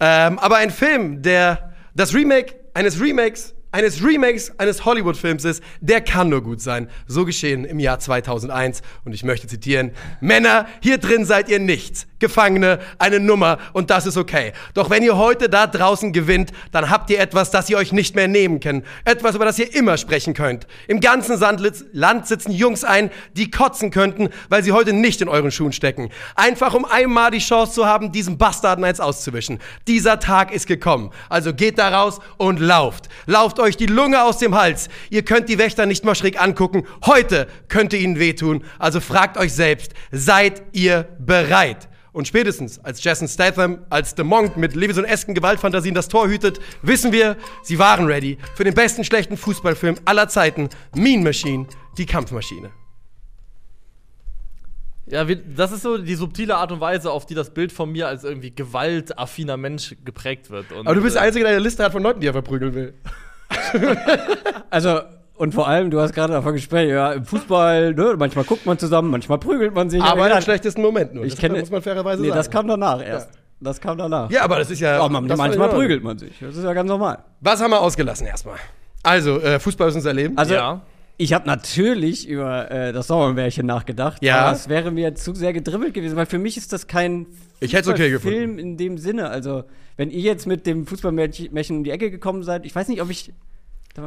Ähm, 0.00 0.40
aber 0.40 0.56
ein 0.56 0.70
Film, 0.70 1.22
der 1.22 1.73
das 1.94 2.14
Remake 2.14 2.56
eines 2.74 3.00
Remakes 3.00 3.53
eines 3.74 4.04
Remakes 4.04 4.56
eines 4.60 4.84
Hollywood-Films 4.84 5.44
ist, 5.44 5.62
der 5.80 6.00
kann 6.00 6.28
nur 6.28 6.44
gut 6.44 6.60
sein. 6.60 6.88
So 7.08 7.24
geschehen 7.24 7.64
im 7.64 7.80
Jahr 7.80 7.98
2001. 7.98 8.82
Und 9.04 9.14
ich 9.14 9.24
möchte 9.24 9.48
zitieren, 9.48 9.90
Männer, 10.20 10.66
hier 10.80 10.98
drin 10.98 11.24
seid 11.24 11.48
ihr 11.48 11.58
nichts. 11.58 12.06
Gefangene, 12.20 12.78
eine 12.98 13.20
Nummer 13.20 13.58
und 13.74 13.90
das 13.90 14.06
ist 14.06 14.16
okay. 14.16 14.52
Doch 14.72 14.88
wenn 14.88 15.02
ihr 15.02 15.18
heute 15.18 15.50
da 15.50 15.66
draußen 15.66 16.12
gewinnt, 16.12 16.52
dann 16.72 16.88
habt 16.88 17.10
ihr 17.10 17.18
etwas, 17.18 17.50
das 17.50 17.68
ihr 17.68 17.76
euch 17.76 17.92
nicht 17.92 18.14
mehr 18.14 18.28
nehmen 18.28 18.60
könnt. 18.60 18.86
Etwas, 19.04 19.34
über 19.34 19.44
das 19.44 19.58
ihr 19.58 19.74
immer 19.74 19.98
sprechen 19.98 20.32
könnt. 20.32 20.66
Im 20.88 21.00
ganzen 21.00 21.38
Land 21.92 22.26
sitzen 22.26 22.52
Jungs 22.52 22.82
ein, 22.82 23.10
die 23.34 23.50
kotzen 23.50 23.90
könnten, 23.90 24.30
weil 24.48 24.62
sie 24.62 24.72
heute 24.72 24.94
nicht 24.94 25.20
in 25.20 25.28
euren 25.28 25.50
Schuhen 25.50 25.72
stecken. 25.72 26.10
Einfach 26.34 26.72
um 26.72 26.86
einmal 26.86 27.30
die 27.30 27.40
Chance 27.40 27.72
zu 27.72 27.84
haben, 27.84 28.10
diesem 28.10 28.38
Bastarden 28.38 28.84
eins 28.84 29.00
auszuwischen. 29.00 29.58
Dieser 29.86 30.18
Tag 30.18 30.50
ist 30.50 30.66
gekommen. 30.66 31.10
Also 31.28 31.52
geht 31.52 31.78
da 31.78 31.88
raus 31.88 32.20
und 32.38 32.58
lauft. 32.58 33.10
Lauft 33.26 33.60
euch 33.64 33.76
die 33.76 33.86
Lunge 33.86 34.22
aus 34.22 34.38
dem 34.38 34.54
Hals. 34.54 34.88
Ihr 35.10 35.24
könnt 35.24 35.48
die 35.48 35.58
Wächter 35.58 35.86
nicht 35.86 36.04
mal 36.04 36.14
schräg 36.14 36.40
angucken. 36.40 36.84
Heute 37.04 37.48
könnte 37.68 37.96
ihnen 37.96 38.18
wehtun. 38.18 38.64
Also 38.78 39.00
fragt 39.00 39.36
euch 39.36 39.52
selbst, 39.52 39.92
seid 40.12 40.62
ihr 40.72 41.08
bereit? 41.18 41.88
Und 42.12 42.28
spätestens 42.28 42.78
als 42.78 43.02
Jason 43.02 43.26
Statham 43.26 43.78
als 43.90 44.14
The 44.16 44.22
Monk 44.22 44.56
mit 44.56 44.76
Levison-esken 44.76 45.34
Gewaltfantasien 45.34 45.96
das 45.96 46.06
Tor 46.06 46.28
hütet, 46.28 46.60
wissen 46.82 47.10
wir, 47.10 47.36
sie 47.64 47.80
waren 47.80 48.06
ready 48.06 48.38
für 48.54 48.62
den 48.62 48.74
besten 48.74 49.02
schlechten 49.02 49.36
Fußballfilm 49.36 49.96
aller 50.04 50.28
Zeiten, 50.28 50.68
Mean 50.94 51.24
Machine, 51.24 51.66
die 51.98 52.06
Kampfmaschine. 52.06 52.70
Ja, 55.06 55.28
wie, 55.28 55.36
das 55.36 55.72
ist 55.72 55.82
so 55.82 55.98
die 55.98 56.14
subtile 56.14 56.56
Art 56.56 56.72
und 56.72 56.80
Weise, 56.80 57.10
auf 57.10 57.26
die 57.26 57.34
das 57.34 57.52
Bild 57.52 57.72
von 57.72 57.90
mir 57.92 58.08
als 58.08 58.24
irgendwie 58.24 58.54
gewaltaffiner 58.54 59.56
Mensch 59.56 59.96
geprägt 60.04 60.50
wird. 60.50 60.72
Und, 60.72 60.86
Aber 60.86 60.94
du 60.94 61.02
bist 61.02 61.16
der 61.16 61.22
äh, 61.22 61.26
Einzige, 61.26 61.44
der 61.44 61.54
eine 61.54 61.62
Liste 61.62 61.84
hat 61.84 61.92
von 61.92 62.02
Leuten, 62.02 62.20
die 62.20 62.26
er 62.26 62.32
verprügeln 62.32 62.74
will. 62.74 62.94
Also, 64.70 65.00
und 65.36 65.54
vor 65.54 65.68
allem, 65.68 65.90
du 65.90 66.00
hast 66.00 66.12
gerade 66.14 66.32
davon 66.32 66.54
gesprochen, 66.54 66.88
ja, 66.88 67.12
im 67.12 67.24
Fußball, 67.24 67.94
ne, 67.94 68.14
manchmal 68.18 68.44
guckt 68.44 68.66
man 68.66 68.78
zusammen, 68.78 69.10
manchmal 69.10 69.38
prügelt 69.38 69.74
man 69.74 69.90
sich. 69.90 70.02
Aber 70.02 70.28
ja, 70.28 70.36
im 70.36 70.42
schlechtesten 70.42 70.82
Moment 70.82 71.14
nur. 71.14 71.24
ich 71.24 71.32
Das 71.34 71.40
kenne, 71.40 71.58
muss 71.58 71.70
man 71.70 71.82
fairerweise 71.82 72.22
nee, 72.22 72.28
sagen. 72.28 72.38
das 72.38 72.50
kam 72.50 72.68
danach 72.68 73.02
erst. 73.04 73.30
Das 73.60 73.80
kam 73.80 73.96
danach. 73.98 74.30
ja, 74.30 74.42
aber 74.42 74.58
das 74.58 74.70
ist 74.70 74.80
ja. 74.80 74.98
Aber 74.98 75.08
man, 75.08 75.26
das 75.28 75.38
manchmal 75.38 75.68
ja- 75.68 75.74
prügelt 75.74 76.02
man 76.04 76.18
sich. 76.18 76.38
Das 76.40 76.56
ist 76.56 76.64
ja 76.64 76.72
ganz 76.72 76.88
normal. 76.88 77.18
Was 77.40 77.62
haben 77.62 77.70
wir 77.70 77.80
ausgelassen 77.80 78.26
erstmal? 78.26 78.56
Also, 79.02 79.40
äh, 79.40 79.58
Fußball 79.60 79.88
ist 79.88 79.94
unser 79.96 80.12
Leben. 80.12 80.36
Also, 80.36 80.54
Ja. 80.54 80.80
Ich 81.16 81.32
habe 81.32 81.46
natürlich 81.46 82.28
über 82.28 82.70
äh, 82.70 82.92
das 82.92 83.06
Sommermärchen 83.06 83.66
nachgedacht. 83.66 84.22
Ja. 84.22 84.40
Aber 84.40 84.56
es 84.56 84.68
wäre 84.68 84.90
mir 84.90 85.14
zu 85.14 85.34
sehr 85.34 85.52
gedribbelt 85.52 85.94
gewesen, 85.94 86.16
weil 86.16 86.26
für 86.26 86.38
mich 86.38 86.56
ist 86.56 86.72
das 86.72 86.86
kein 86.86 87.26
Ich 87.60 87.72
hätte 87.72 87.90
es 87.90 87.94
okay 87.94 88.18
Film 88.18 88.58
in 88.58 88.76
dem 88.76 88.98
Sinne. 88.98 89.30
Also, 89.30 89.64
wenn 89.96 90.10
ihr 90.10 90.20
jetzt 90.20 90.46
mit 90.46 90.66
dem 90.66 90.86
Fußballmärchen 90.86 91.76
um 91.76 91.84
die 91.84 91.90
Ecke 91.90 92.10
gekommen 92.10 92.42
seid, 92.42 92.66
ich 92.66 92.74
weiß 92.74 92.88
nicht, 92.88 93.00
ob 93.00 93.10
ich. 93.10 93.32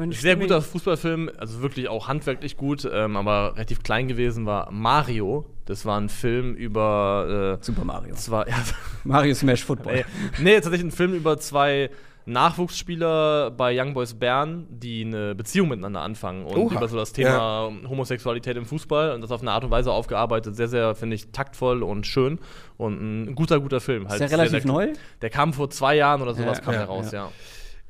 Sehr 0.09 0.35
guter 0.35 0.61
Fußballfilm, 0.61 1.31
also 1.37 1.61
wirklich 1.61 1.87
auch 1.87 2.09
handwerklich 2.09 2.57
gut, 2.57 2.85
ähm, 2.91 3.15
aber 3.15 3.53
relativ 3.53 3.83
klein 3.83 4.09
gewesen 4.09 4.45
war 4.45 4.69
Mario. 4.69 5.45
Das 5.63 5.85
war 5.85 5.97
ein 5.97 6.09
Film 6.09 6.55
über 6.55 7.57
äh, 7.61 7.63
Super 7.63 7.85
Mario. 7.85 8.13
zwei, 8.15 8.47
ja, 8.49 8.57
Mario 9.05 9.33
Smash 9.33 9.63
Football. 9.63 10.03
nee, 10.39 10.43
nee, 10.43 10.53
tatsächlich 10.55 10.83
ein 10.83 10.91
Film 10.91 11.13
über 11.13 11.37
zwei 11.39 11.89
Nachwuchsspieler 12.27 13.51
bei 13.51 13.79
Young 13.79 13.93
Boys 13.93 14.13
Bern, 14.13 14.67
die 14.69 15.05
eine 15.05 15.33
Beziehung 15.35 15.69
miteinander 15.69 16.01
anfangen 16.01 16.45
und 16.45 16.57
Oha. 16.57 16.75
über 16.75 16.87
so 16.87 16.97
das 16.97 17.13
Thema 17.13 17.71
Homosexualität 17.87 18.57
im 18.57 18.65
Fußball 18.65 19.11
und 19.13 19.21
das 19.21 19.31
auf 19.31 19.41
eine 19.41 19.51
Art 19.51 19.63
und 19.63 19.71
Weise 19.71 19.91
aufgearbeitet. 19.91 20.55
Sehr, 20.55 20.67
sehr, 20.67 20.95
finde 20.95 21.15
ich, 21.15 21.31
taktvoll 21.31 21.83
und 21.83 22.05
schön 22.05 22.39
und 22.77 22.99
ein 23.29 23.35
guter, 23.35 23.59
guter 23.59 23.79
Film. 23.79 24.05
Ist 24.07 24.19
der 24.19 24.31
relativ 24.31 24.63
sehr, 24.63 24.71
neu? 24.71 24.87
Der 25.21 25.29
kam 25.29 25.53
vor 25.53 25.69
zwei 25.69 25.95
Jahren 25.95 26.21
oder 26.21 26.33
sowas, 26.33 26.57
Ja, 26.59 26.63
kam 26.63 26.73
ja, 26.73 26.79
der 26.81 26.87
raus, 26.87 27.11
ja. 27.11 27.31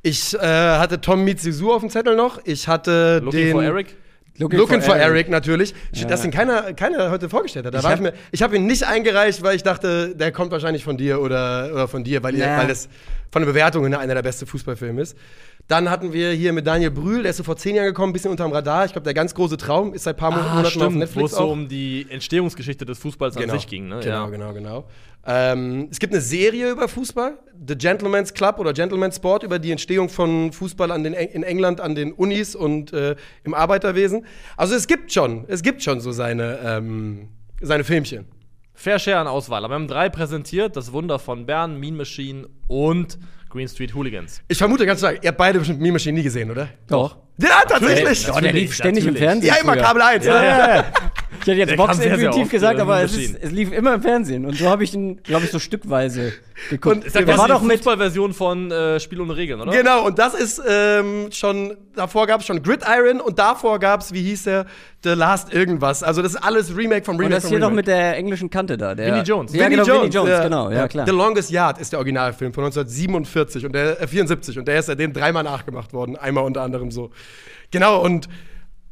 Ich 0.04 0.34
äh, 0.36 0.40
hatte 0.40 1.02
Tom 1.02 1.24
Mitsuzu 1.24 1.72
auf 1.74 1.82
dem 1.82 1.90
Zettel 1.90 2.16
noch. 2.16 2.40
Ich 2.46 2.68
hatte 2.68 3.20
Looking 3.24 3.40
den. 3.40 3.52
for 3.52 3.64
Eric? 3.64 3.96
Looking, 4.40 4.84
for, 4.84 4.96
Eric. 4.96 5.30
natürlich. 5.30 5.74
Ja. 5.94 6.06
Das 6.08 6.22
den 6.22 6.30
keiner, 6.30 6.74
keiner 6.74 7.10
heute 7.10 7.28
vorgestellt 7.28 7.66
hat. 7.66 7.74
Da 7.74 7.80
Ich 7.80 7.84
war 7.84 7.94
ich 7.94 7.98
hab- 7.98 8.04
mir, 8.04 8.14
ich 8.32 8.44
habe 8.44 8.56
ihn 8.56 8.68
nicht 8.68 8.84
eingereicht, 8.86 9.42
weil 9.42 9.56
ich 9.56 9.64
dachte, 9.64 10.16
der 10.16 10.32
kommt 10.32 10.52
wahrscheinlich 10.52 10.84
von 10.84 10.96
dir 10.96 11.20
oder, 11.22 11.72
oder 11.74 11.88
von 11.88 12.04
dir, 12.04 12.22
weil, 12.22 12.36
ihr, 12.36 12.46
Ja. 12.46 12.58
weil 12.60 12.68
das 12.68 12.88
von 13.32 13.42
den 13.42 13.48
Bewertungen 13.48 13.94
einer 13.94 14.14
der 14.14 14.22
beste 14.22 14.46
Fußballfilme 14.46 15.02
ist. 15.02 15.18
Dann 15.68 15.90
hatten 15.90 16.14
wir 16.14 16.32
hier 16.32 16.54
mit 16.54 16.66
Daniel 16.66 16.92
Brühl, 16.92 17.24
der 17.24 17.32
ist 17.32 17.38
so 17.38 17.44
vor 17.44 17.58
zehn 17.58 17.76
Jahren 17.76 17.88
gekommen, 17.88 18.12
ein 18.12 18.14
bisschen 18.14 18.32
unterm 18.32 18.54
Radar. 18.54 18.86
Ich 18.86 18.94
glaube, 18.94 19.04
der 19.04 19.14
ganz 19.14 19.34
große 19.34 19.58
Traum 19.58 19.94
ist 19.94 20.04
seit 20.04 20.16
ein 20.16 20.20
paar 20.20 20.32
Monaten 20.32 20.60
auf 20.60 20.66
Ah, 20.66 20.70
stimmt, 20.70 20.96
wo 20.96 21.00
Netflix 21.00 21.32
es 21.32 21.38
so 21.38 21.50
um 21.50 21.68
die 21.68 22.06
Entstehungsgeschichte 22.10 22.86
des 22.86 23.00
Fußballs 23.00 23.36
genau. 23.36 23.52
an 23.54 23.60
sich 23.60 23.68
ging. 23.68 23.90
Ne? 23.90 24.00
Genau, 24.02 24.26
ja. 24.26 24.30
genau, 24.30 24.54
genau. 24.54 24.86
Ähm, 25.26 25.90
es 25.92 26.00
gibt 26.00 26.14
eine 26.14 26.22
Serie 26.22 26.72
über 26.72 26.88
Fußball, 26.88 27.38
The 27.68 27.76
Gentleman's 27.76 28.34
Club 28.34 28.60
oder 28.60 28.72
Gentleman's 28.72 29.18
Sport, 29.18 29.44
über 29.44 29.60
die 29.60 29.72
Entstehung 29.72 30.08
von 30.08 30.54
Fußball 30.54 30.90
an 30.90 31.04
den, 31.04 31.14
in 31.14 31.44
England 31.44 31.82
an 31.82 31.96
den 31.96 32.14
Unis 32.14 32.56
und 32.56 32.94
äh, 32.94 33.18
im 33.44 33.54
Arbeiterwesen. 33.54 34.26
Also 34.56 34.74
es 34.74 34.88
gibt 34.88 35.12
schon, 35.12 35.44
es 35.50 35.64
gibt 35.64 35.84
schon 35.84 36.00
so 36.00 36.14
seine, 36.14 36.60
ähm, 36.64 37.28
seine 37.60 37.84
Filmchen. 37.84 38.26
Fair 38.78 39.00
Share 39.00 39.18
an 39.18 39.28
Auswahl. 39.28 39.66
Aber 39.66 39.74
wir 39.74 39.76
haben 39.76 39.88
drei 39.88 40.08
präsentiert: 40.08 40.78
Das 40.78 40.94
Wunder 40.94 41.18
von 41.18 41.48
Bern, 41.48 41.80
Mean 41.80 41.96
Machine 41.96 42.48
und 42.68 43.18
Green 43.50 43.68
Street 43.68 43.96
Hooligans. 43.96 44.42
Ich 44.48 44.60
vermute 44.60 44.86
ganz 44.86 45.00
stark, 45.00 45.24
ihr 45.24 45.30
habt 45.30 45.38
beide 45.40 45.58
bestimmt 45.58 45.80
Meme 45.80 45.94
Machine 45.94 46.16
nie 46.16 46.24
gesehen, 46.24 46.52
oder? 46.52 46.70
Doch. 46.88 47.18
Ja, 47.40 47.64
tatsächlich. 47.68 48.28
Ja, 48.28 48.40
der 48.40 48.54
lief 48.54 48.76
ständig 48.76 49.06
im 49.06 49.14
natürlich. 49.14 49.30
Fernsehen. 49.30 49.54
Ja, 49.56 49.62
immer. 49.62 49.78
Kabel 49.78 50.02
1. 50.04 50.26
Ja, 50.26 50.40
ne? 50.40 50.48
ja, 50.48 50.76
ja. 50.76 50.86
Ich 51.30 51.48
hätte 51.48 51.52
jetzt 51.60 51.72
Der 51.72 51.76
Box 51.76 51.92
kam 51.92 51.98
sehr, 52.00 52.16
sehr 52.16 52.26
intuitiv 52.28 52.44
oft, 52.44 52.52
gesagt, 52.52 52.80
aber 52.80 53.02
es, 53.02 53.16
ist, 53.16 53.38
es 53.42 53.52
lief 53.52 53.72
immer 53.72 53.96
im 53.96 54.02
Fernsehen. 54.02 54.46
Und 54.46 54.56
so 54.58 54.70
habe 54.70 54.84
ich 54.84 54.94
ihn, 54.94 55.22
glaube 55.24 55.46
ich, 55.46 55.52
so 55.52 55.60
stückweise 55.60 56.34
geguckt. 56.70 56.96
Und 56.96 57.14
Der 57.16 57.26
das 57.26 57.38
war 57.38 57.46
ist 57.46 57.52
doch 57.54 57.62
mit. 57.62 57.78
Fußballversion 57.78 58.34
von 58.34 58.72
äh, 58.72 59.00
Spiel 59.00 59.20
ohne 59.20 59.36
Regeln, 59.36 59.60
oder? 59.60 59.72
Genau, 59.72 60.06
und 60.06 60.20
das 60.20 60.34
ist 60.34 60.62
ähm, 60.68 61.30
schon, 61.32 61.76
davor 61.96 62.28
gab 62.28 62.42
es 62.42 62.48
schon 62.48 62.64
Gridiron 62.64 63.20
und 63.20 63.40
davor 63.40 63.80
gab 63.80 64.02
es, 64.02 64.14
wie 64.14 64.22
hieß 64.22 64.44
der, 64.44 64.66
The 65.04 65.10
Last 65.10 65.54
Irgendwas. 65.54 66.02
Also 66.02 66.22
das 66.22 66.34
ist 66.34 66.44
alles 66.44 66.76
Remake 66.76 67.04
vom 67.04 67.18
Remake 67.18 67.26
Und 67.28 67.32
das 67.34 67.44
vom 67.44 67.50
hier 67.52 67.60
doch 67.60 67.68
Remake. 67.68 67.76
mit 67.76 67.88
der 67.88 68.16
englischen 68.18 68.50
Kante 68.50 68.78
da. 68.78 68.96
Der, 68.96 69.14
Vinnie 69.14 69.24
Jones. 69.24 69.54
Ja, 69.54 69.66
Vinnie 69.66 69.78
genau, 69.78 70.02
Vinnie 70.02 70.10
Jones, 70.14 70.42
genau, 70.42 70.72
ja, 70.72 70.88
klar. 70.88 71.06
The 71.06 71.12
Longest 71.12 71.52
Yard 71.52 71.78
ist 71.80 71.92
der 71.92 72.00
Originalfilm 72.00 72.54
von 72.54 72.64
1947 72.64 73.66
und 73.66 73.74
der 73.74 74.02
äh, 74.02 74.08
74 74.08 74.58
und 74.58 74.68
der 74.68 74.80
ist 74.80 74.86
seitdem 74.88 75.14
dreimal 75.14 75.44
nachgemacht 75.44 75.94
worden, 75.94 76.16
einmal 76.16 76.46
unter 76.46 76.62
anderem 76.62 76.90
so. 76.90 77.12
Genau 77.70 78.02
und 78.02 78.28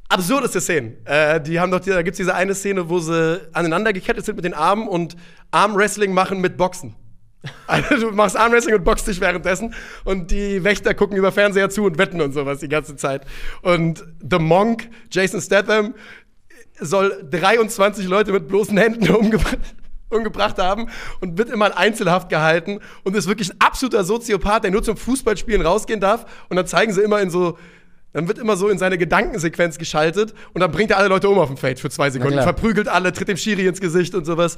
absurdeste 0.10 0.62
Szenen. 0.62 1.06
Äh, 1.06 1.42
die 1.42 1.60
haben 1.60 1.72
doch, 1.72 1.80
da 1.80 2.02
gibt's 2.02 2.18
diese 2.18 2.36
eine 2.36 2.56
Szene, 2.56 2.90
wo 2.90 3.00
sie 3.00 3.42
aneinander 3.54 3.94
gekettet 3.94 4.26
sind 4.26 4.36
mit 4.36 4.46
den 4.46 4.54
Armen 4.54 4.88
und 4.88 5.16
Armwrestling 5.52 6.14
machen 6.14 6.42
mit 6.42 6.58
Boxen. 6.58 6.96
Also, 7.68 8.10
du 8.10 8.16
machst 8.16 8.36
Armwrestling 8.36 8.76
und 8.76 8.84
boxst 8.84 9.08
dich 9.08 9.22
währenddessen 9.22 9.76
und 10.04 10.32
die 10.32 10.64
Wächter 10.64 10.94
gucken 10.96 11.16
über 11.16 11.32
Fernseher 11.32 11.70
zu 11.70 11.84
und 11.84 11.98
wetten 11.98 12.22
und 12.22 12.34
sowas 12.34 12.60
die 12.60 12.70
ganze 12.70 12.96
Zeit. 12.96 13.22
Und 13.62 14.04
The 14.20 14.40
Monk, 14.40 14.90
Jason 15.12 15.42
Statham, 15.42 15.94
soll 16.80 17.28
23 17.30 18.08
Leute 18.08 18.32
mit 18.32 18.48
bloßen 18.48 18.78
Händen 18.78 19.10
umgebracht, 19.16 19.60
umgebracht 20.10 20.58
haben 20.58 20.90
und 21.22 21.38
wird 21.38 21.50
immer 21.50 21.68
in 21.68 21.74
Einzelhaft 21.74 22.30
gehalten 22.30 22.80
und 23.04 23.16
ist 23.16 23.28
wirklich 23.28 23.52
ein 23.52 23.58
absoluter 23.60 24.04
Soziopath, 24.04 24.64
der 24.64 24.72
nur 24.72 24.84
zum 24.84 24.98
Fußballspielen 24.98 25.62
rausgehen 25.62 26.00
darf. 26.00 26.26
Und 26.50 26.58
dann 26.58 26.68
zeigen 26.68 26.94
sie 26.94 27.02
immer 27.02 27.22
in 27.22 27.30
so. 27.30 27.58
Dann 28.16 28.30
wird 28.30 28.38
immer 28.38 28.56
so 28.56 28.70
in 28.70 28.78
seine 28.78 28.98
Gedankensequenz 28.98 29.78
geschaltet 29.78 30.34
und 30.54 30.62
dann 30.62 30.72
bringt 30.72 30.90
er 30.90 30.98
alle 31.00 31.10
Leute 31.10 31.28
um 31.28 31.38
auf 31.38 31.50
dem 31.50 31.58
Feld 31.58 31.82
für 31.82 31.90
zwei 31.90 32.10
Sekunden, 32.10 32.42
verprügelt 32.42 32.88
alle, 32.88 33.12
tritt 33.12 33.28
dem 33.28 33.36
Schiri 33.36 33.68
ins 33.68 33.82
Gesicht 33.82 34.16
und 34.16 34.24
sowas. 34.24 34.56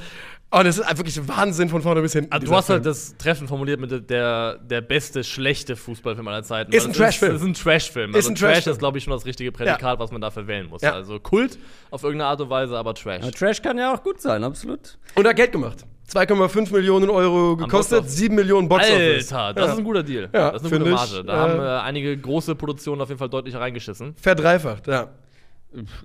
Und 0.51 0.65
das 0.65 0.77
ist 0.77 0.83
einfach 0.83 0.97
wirklich 0.97 1.27
Wahnsinn 1.27 1.67
von 1.67 1.81
vorne 1.81 2.03
bis 2.03 2.13
hinten. 2.13 2.31
Also, 2.31 2.45
du 2.45 2.53
hast 2.55 2.69
halt 2.69 2.83
Film. 2.83 2.93
das 2.93 3.17
Treffen 3.17 3.47
formuliert 3.47 3.79
mit 3.79 4.11
der, 4.11 4.59
der 4.59 4.81
beste, 4.81 5.23
schlechte 5.23 5.75
Fußballfilm 5.75 6.27
aller 6.27 6.43
Zeiten. 6.43 6.71
Ist 6.71 6.83
Weil 6.83 6.89
ein 6.89 6.91
es 6.91 6.97
Trashfilm. 6.97 7.35
Ist 7.35 7.41
ein 7.41 7.53
Trashfilm. 7.55 8.09
Ist 8.11 8.15
Also 8.15 8.29
ein 8.29 8.35
Trash 8.35 8.53
Trashfilm. 8.53 8.71
ist, 8.73 8.79
glaube 8.79 8.97
ich, 8.99 9.03
schon 9.03 9.13
das 9.13 9.25
richtige 9.25 9.51
Prädikat, 9.51 9.97
was 9.97 10.11
man 10.11 10.21
dafür 10.21 10.45
wählen 10.45 10.67
muss. 10.69 10.83
Ja. 10.83 10.93
Also 10.93 11.19
Kult 11.19 11.57
auf 11.89 12.03
irgendeine 12.03 12.29
Art 12.29 12.39
und 12.39 12.51
Weise, 12.51 12.77
aber 12.77 12.93
Trash. 12.93 13.23
Aber 13.23 13.31
Trash 13.31 13.59
kann 13.63 13.79
ja 13.79 13.91
auch 13.91 14.03
gut 14.03 14.21
sein, 14.21 14.43
absolut. 14.43 14.99
Und 15.15 15.25
er 15.25 15.29
hat 15.29 15.35
Geld 15.35 15.51
gemacht. 15.51 15.83
2,5 16.09 16.71
Millionen 16.73 17.09
Euro 17.09 17.57
gekostet, 17.57 18.01
Box 18.03 18.15
7 18.15 18.33
Millionen 18.35 18.69
Box 18.69 18.89
Office. 18.89 19.33
Alter, 19.33 19.53
das 19.59 19.65
Ja. 19.67 19.71
ist 19.73 19.77
ein 19.79 19.83
guter 19.83 20.03
Deal. 20.03 20.29
Ja, 20.33 20.51
das 20.51 20.61
ist 20.63 20.71
eine 20.71 20.79
gute 20.79 20.91
Marge. 20.95 21.23
Da 21.25 21.33
äh, 21.33 21.37
haben 21.37 21.59
äh, 21.59 21.81
einige 21.85 22.17
große 22.17 22.55
Produktionen 22.55 23.01
auf 23.01 23.09
jeden 23.09 23.19
Fall 23.19 23.29
deutlich 23.29 23.55
reingeschissen. 23.55 24.15
Verdreifacht, 24.15 24.87
ja. 24.87 25.09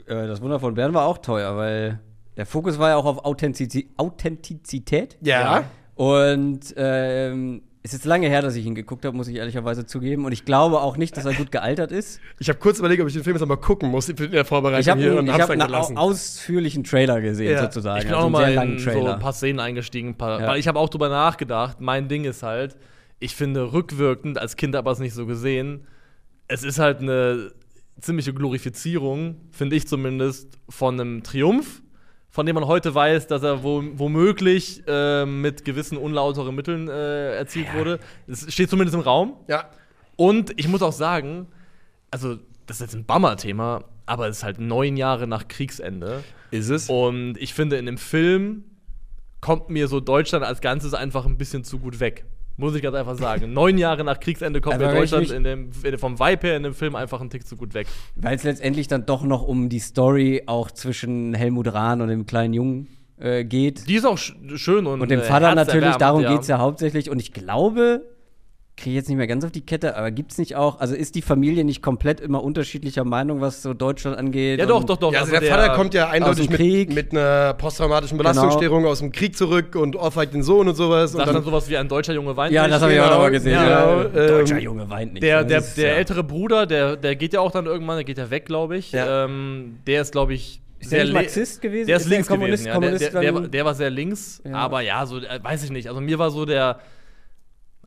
Äh, 0.07 0.27
Das 0.27 0.41
Wunder 0.43 0.59
von 0.59 0.75
Bern 0.75 0.93
war 0.93 1.05
auch 1.07 1.19
teuer, 1.19 1.57
weil 1.57 2.01
der 2.37 2.47
Fokus 2.47 2.79
war 2.79 2.91
ja 2.91 2.97
auch 2.97 3.05
auf 3.05 3.25
Authentizi 3.25 3.91
Authentizität. 3.97 5.17
Ja. 5.21 5.65
Und 5.95 6.61
ähm, 6.77 7.63
es 7.85 7.95
ist 7.95 8.05
lange 8.05 8.29
her, 8.29 8.43
dass 8.43 8.55
ich 8.55 8.65
ihn 8.65 8.77
geguckt 8.77 9.05
habe, 9.05 9.17
muss 9.17 9.27
ich 9.27 9.37
ehrlicherweise 9.37 9.85
zugeben. 9.87 10.25
Und 10.25 10.31
ich 10.33 10.45
glaube 10.45 10.81
auch 10.81 10.97
nicht, 10.97 11.17
dass 11.17 11.25
er 11.25 11.35
gut 11.35 11.51
gealtert 11.51 11.91
ist. 11.91 12.21
Ich 12.39 12.49
habe 12.49 12.59
kurz 12.61 12.79
überlegt, 12.79 13.03
ob 13.03 13.09
ich 13.09 13.15
den 13.15 13.25
Film 13.25 13.35
jetzt 13.35 13.41
noch 13.41 13.49
mal 13.49 13.57
gucken 13.57 13.91
muss 13.91 14.09
in 14.09 14.31
der 14.31 14.45
Vorbereitung 14.45 14.81
Ich 14.81 14.89
habe 14.89 15.01
einen, 15.19 15.27
ich 15.27 15.33
hab 15.33 15.51
einen 15.51 15.97
ausführlichen 15.99 16.85
Trailer 16.85 17.21
gesehen, 17.21 17.53
Ja. 17.53 17.63
sozusagen. 17.63 17.99
Ich 17.99 18.05
bin 18.05 18.15
Also 18.15 18.27
auch 18.27 18.31
mal 18.31 18.53
in 18.53 18.79
so 18.79 19.07
ein 19.07 19.19
paar 19.19 19.33
Szenen 19.33 19.59
eingestiegen, 19.59 20.11
ein 20.11 20.15
paar, 20.17 20.41
Ja. 20.41 20.47
weil 20.47 20.61
ich 20.61 20.69
habe 20.69 20.79
auch 20.79 20.89
drüber 20.89 21.09
nachgedacht. 21.09 21.81
Mein 21.81 22.09
Ding 22.09 22.25
ist 22.25 22.45
halt, 22.45 22.77
ich 23.19 23.35
finde 23.35 23.73
rückwirkend, 23.73 24.39
als 24.39 24.57
Kind 24.57 24.77
aber 24.77 24.93
es 24.93 25.01
nicht 25.01 25.15
so 25.15 25.27
gesehen, 25.27 25.87
es 26.47 26.63
ist 26.63 26.79
halt 26.79 27.01
eine 27.01 27.51
ziemliche 28.01 28.33
Glorifizierung, 28.33 29.37
finde 29.51 29.75
ich 29.77 29.89
zumindest, 29.89 30.59
von 30.69 31.01
einem 31.01 31.23
Triumph, 31.25 31.83
von 32.33 32.47
dem 32.47 32.55
man 32.55 32.67
heute 32.67 32.95
weiß, 32.95 33.27
dass 33.27 33.43
er 33.43 33.63
wo, 33.63 33.85
womöglich 33.95 34.83
äh, 34.89 35.27
mit 35.27 35.65
gewissen 35.65 35.99
unlauteren 35.99 36.55
Mitteln 36.55 36.89
äh, 36.89 37.37
erzielt 37.37 37.73
wurde. 37.75 38.01
Es 38.27 38.51
steht 38.53 38.71
zumindest 38.71 38.95
im 38.95 39.03
Raum. 39.03 39.37
ja. 39.47 39.71
Und 40.17 40.53
ich 40.59 40.69
muss 40.69 40.83
auch 40.83 40.93
sagen, 40.93 41.49
also 42.11 42.37
das 42.67 42.77
ist 42.77 42.81
jetzt 42.83 42.95
ein 42.95 43.05
Bummer-Thema, 43.05 43.85
aber 44.07 44.29
es 44.29 44.39
ist 44.39 44.45
halt 44.45 44.61
neun 44.61 44.97
Jahre 44.97 45.27
nach 45.27 45.49
Kriegsende. 45.49 46.23
Ist 46.51 46.69
es? 46.69 46.89
Und 46.89 47.39
ich 47.39 47.55
finde, 47.55 47.77
in 47.77 47.87
dem 47.87 47.99
Film 47.99 48.65
kommt 49.41 49.71
mir 49.71 49.89
so 49.89 50.01
Deutschland 50.01 50.45
als 50.45 50.61
Ganzes 50.61 50.95
einfach 50.95 51.27
ein 51.27 51.39
bisschen 51.39 51.65
zu 51.65 51.79
gut 51.79 51.99
weg. 51.99 52.25
Muss 52.57 52.75
ich 52.75 52.83
ganz 52.83 52.95
einfach 52.97 53.17
sagen. 53.17 53.53
Neun 53.53 53.79
Jahre 53.79 54.05
nach 54.05 54.21
Kriegsende 54.21 54.61
kommt 54.61 54.77
Aber 54.77 54.93
Deutschland 54.93 55.31
in 55.31 55.45
dem, 55.45 55.71
in, 55.83 55.99
vom 55.99 56.19
Vibe 56.19 56.47
her 56.47 56.57
in 56.57 56.63
dem 56.63 56.75
Film 56.75 56.95
einfach 56.95 57.21
einen 57.21 57.31
Tick 57.31 57.47
zu 57.47 57.57
gut 57.57 57.75
weg. 57.75 57.87
Weil 58.17 58.37
es 58.37 58.45
letztendlich 58.45 58.89
dann 58.89 59.07
doch 59.07 59.23
noch 59.25 59.43
um 59.43 59.69
die 59.69 59.79
Story 59.79 60.43
auch 60.47 60.71
zwischen 60.71 61.35
Helmut 61.35 61.73
Rahn 61.73 62.01
und 62.01 62.09
dem 62.09 62.27
kleinen 62.27 62.55
Jungen 62.55 62.89
äh, 63.19 63.45
geht. 63.45 63.89
Die 63.89 63.95
ist 63.95 64.05
auch 64.05 64.19
sch 64.19 64.35
schön 64.57 64.87
und 64.87 65.01
Und 65.01 65.11
dem 65.11 65.21
äh, 65.21 65.25
Vater 65.25 65.55
natürlich, 65.55 65.97
darum 65.97 66.23
ja. 66.23 66.33
geht's 66.33 66.49
ja 66.49 66.59
hauptsächlich. 66.59 67.11
Und 67.11 67.21
ich 67.21 67.33
glaube, 67.33 68.03
kriege 68.75 68.91
ich 68.91 68.97
jetzt 68.97 69.09
nicht 69.09 69.19
mehr 69.19 69.27
ganz 69.27 69.45
auf 69.45 69.53
die 69.53 69.61
Kette, 69.61 69.97
aber 69.97 70.11
gibt's 70.11 70.39
nicht 70.39 70.57
auch, 70.57 70.81
also 70.81 70.95
ist 70.95 71.15
die 71.15 71.23
Familie 71.23 71.63
nicht 71.63 71.83
komplett 71.83 72.21
immer 72.21 72.43
unterschiedlicher 72.43 73.05
Meinung, 73.05 73.41
was 73.41 73.63
so 73.63 73.75
Deutschland 73.75 74.17
angeht? 74.17 74.59
Ja, 74.59 74.67
doch, 74.67 74.83
doch, 74.85 74.97
doch. 74.97 75.13
Ja, 75.13 75.21
also 75.21 75.35
Also 75.35 75.47
der, 75.47 75.55
Vater 75.55 75.75
kommt 75.77 75.93
ja 75.95 76.09
eindeutig 76.09 76.49
mit, 76.49 76.59
Krieg. 76.59 76.93
mit 76.95 77.13
einer 77.13 77.55
posttraumatischen 77.55 78.17
Belastungsstörung 78.19 78.87
aus 78.87 79.01
dem 79.01 79.13
Krieg 79.13 79.37
zurück 79.37 79.77
und 79.77 79.95
ohrfeigt 79.95 80.33
den 80.35 80.43
Sohn 80.43 80.69
und 80.69 80.75
sowas. 80.75 81.13
Sagt 81.13 81.29
und 81.29 81.35
dann 81.35 81.45
sowas 81.45 81.69
wie 81.69 81.77
ein 81.77 81.87
deutscher 81.89 82.15
Junge 82.15 82.37
weint 82.37 82.53
Ja, 82.55 82.63
nicht. 82.63 82.75
das 82.75 82.83
habe 82.83 82.95
ich 82.95 82.99
auch 83.01 83.05
Genau, 83.05 83.17
noch 83.17 83.23
mal 83.25 83.31
gesehen. 83.31 83.53
ja, 83.53 83.69
Ja, 83.69 84.05
ähm, 84.05 84.13
Deutscher 84.13 84.59
Junge 84.59 84.89
weint 84.91 85.13
nicht. 85.13 85.23
Der, 85.23 85.45
Das 85.45 85.75
der, 85.75 85.85
der 85.85 85.93
ja. 85.93 85.99
ältere 85.99 86.25
Bruder, 86.25 86.67
der, 86.67 86.97
der 86.97 87.15
geht 87.15 87.35
ja 87.35 87.41
auch 87.41 87.53
dann 87.53 87.67
irgendwann, 87.67 87.97
der 87.99 88.05
geht 88.05 88.19
ja 88.19 88.31
weg, 88.31 88.47
glaube 88.47 88.79
ich. 88.79 88.91
Ja. 88.93 89.27
Ähm, 89.27 89.77
der 89.87 90.01
ist, 90.03 90.13
glaube 90.13 90.33
ich, 90.33 90.63
Ist 90.81 90.91
der 90.91 91.01
nicht 91.05 91.09
le- 91.13 91.19
Marxist 91.21 91.61
gewesen? 91.61 91.87
Der 91.89 91.97
ist, 91.97 92.03
Ist 92.05 92.09
der 92.11 92.17
links 92.17 92.29
Kommunist- 92.29 92.65
gewesen, 92.65 92.67
ja. 92.69 92.75
Kommunist 92.75 93.03
der, 93.03 93.11
der, 93.13 93.21
der, 93.21 93.35
war, 93.35 93.43
der 93.43 93.65
war 93.67 93.75
sehr 93.75 93.91
links, 93.91 94.43
Ja. 94.49 94.55
aber 94.55 94.81
ja, 94.81 95.05
so, 95.07 95.19
äh, 95.19 95.39
weiß 95.43 95.63
ich 95.63 95.71
nicht. 95.71 95.89
Also 95.89 96.01
mir 96.01 96.19
war 96.19 96.31
so 96.31 96.47
der. 96.47 96.79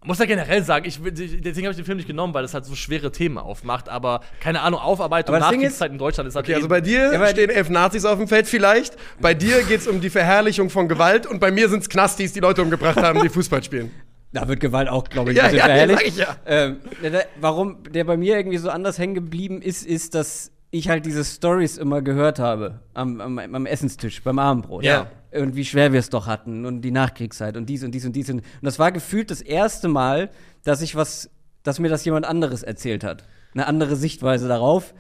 Muss 0.05 0.19
ja 0.19 0.25
generell 0.25 0.63
sagen, 0.63 0.85
ich, 0.85 0.99
deswegen 1.01 1.65
habe 1.65 1.71
ich 1.71 1.77
den 1.77 1.85
Film 1.85 1.97
nicht 1.97 2.07
genommen, 2.07 2.33
weil 2.33 2.43
es 2.45 2.53
halt 2.53 2.65
so 2.65 2.75
schwere 2.75 3.11
Themen 3.11 3.37
aufmacht. 3.37 3.89
Aber 3.89 4.21
keine 4.39 4.61
Ahnung, 4.61 4.79
Aufarbeitung 4.79 5.33
das 5.33 5.41
Nachkriegszeit 5.41 5.91
in 5.91 5.97
Deutschland 5.97 6.27
ist 6.27 6.35
halt 6.35 6.45
Okay, 6.45 6.55
also 6.55 6.67
bei 6.67 6.81
dir 6.81 7.11
Ja, 7.11 7.27
stehen 7.27 7.49
elf 7.49 7.69
Nazis 7.69 8.05
auf 8.05 8.17
dem 8.19 8.27
Feld 8.27 8.47
vielleicht. 8.47 8.95
Bei 9.19 9.33
dir 9.33 9.63
geht 9.63 9.81
es 9.81 9.87
um 9.87 10.01
die 10.01 10.09
Verherrlichung 10.09 10.69
von 10.69 10.87
Gewalt 10.87 11.25
und 11.25 11.39
bei 11.39 11.51
mir 11.51 11.69
sind 11.69 11.81
es 11.81 11.89
Knastis, 11.89 12.33
die 12.33 12.39
Leute 12.39 12.61
umgebracht 12.61 12.97
haben, 12.97 13.21
die 13.21 13.29
Fußball 13.29 13.63
spielen. 13.63 13.91
Da 14.31 14.47
wird 14.47 14.59
Gewalt 14.59 14.89
auch, 14.89 15.05
glaube 15.05 15.31
ich, 15.31 15.37
Ja, 15.37 15.49
ja, 15.49 15.63
verherrlicht. 15.65 15.99
sag 15.99 16.07
ich 16.07 16.17
ja. 16.17 16.35
Ähm, 16.45 16.77
der, 17.01 17.09
der, 17.09 17.25
warum 17.39 17.83
der 17.83 18.03
bei 18.03 18.17
mir 18.17 18.37
irgendwie 18.37 18.57
so 18.57 18.69
anders 18.69 18.99
hängen 18.99 19.15
geblieben 19.15 19.61
ist, 19.61 19.85
ist, 19.85 20.13
dass 20.13 20.51
ich 20.71 20.89
halt 20.89 21.05
diese 21.05 21.23
Stories 21.23 21.77
immer 21.77 22.01
gehört 22.01 22.37
habe 22.37 22.81
am, 22.93 23.21
am, 23.21 23.39
am 23.39 23.65
Essenstisch, 23.65 24.21
beim 24.23 24.37
Abendbrot. 24.37 24.83
Ja. 24.83 25.07
Und 25.39 25.55
wie 25.55 25.65
schwer 25.65 25.91
wir 25.93 25.99
es 25.99 26.09
doch 26.09 26.27
hatten 26.27 26.65
und 26.65 26.81
die 26.81 26.91
Nachkriegszeit 26.91 27.57
und 27.57 27.67
dies 27.67 27.83
und 27.83 27.91
dies 27.91 28.05
und 28.05 28.13
dies. 28.15 28.29
Und, 28.29 28.37
und 28.39 28.43
das 28.61 28.79
war 28.79 28.91
gefühlt 28.91 29.29
das 29.31 29.41
erste 29.41 29.87
Mal, 29.87 30.29
dass 30.63 30.81
ich 30.81 30.95
was, 30.95 31.29
dass 31.63 31.79
mir 31.79 31.89
das 31.89 32.05
jemand 32.05 32.25
anderes 32.25 32.63
erzählt 32.63 33.03
hat. 33.03 33.23
Eine 33.53 33.67
andere 33.67 33.95
Sichtweise 33.95 34.47
darauf. 34.47 34.93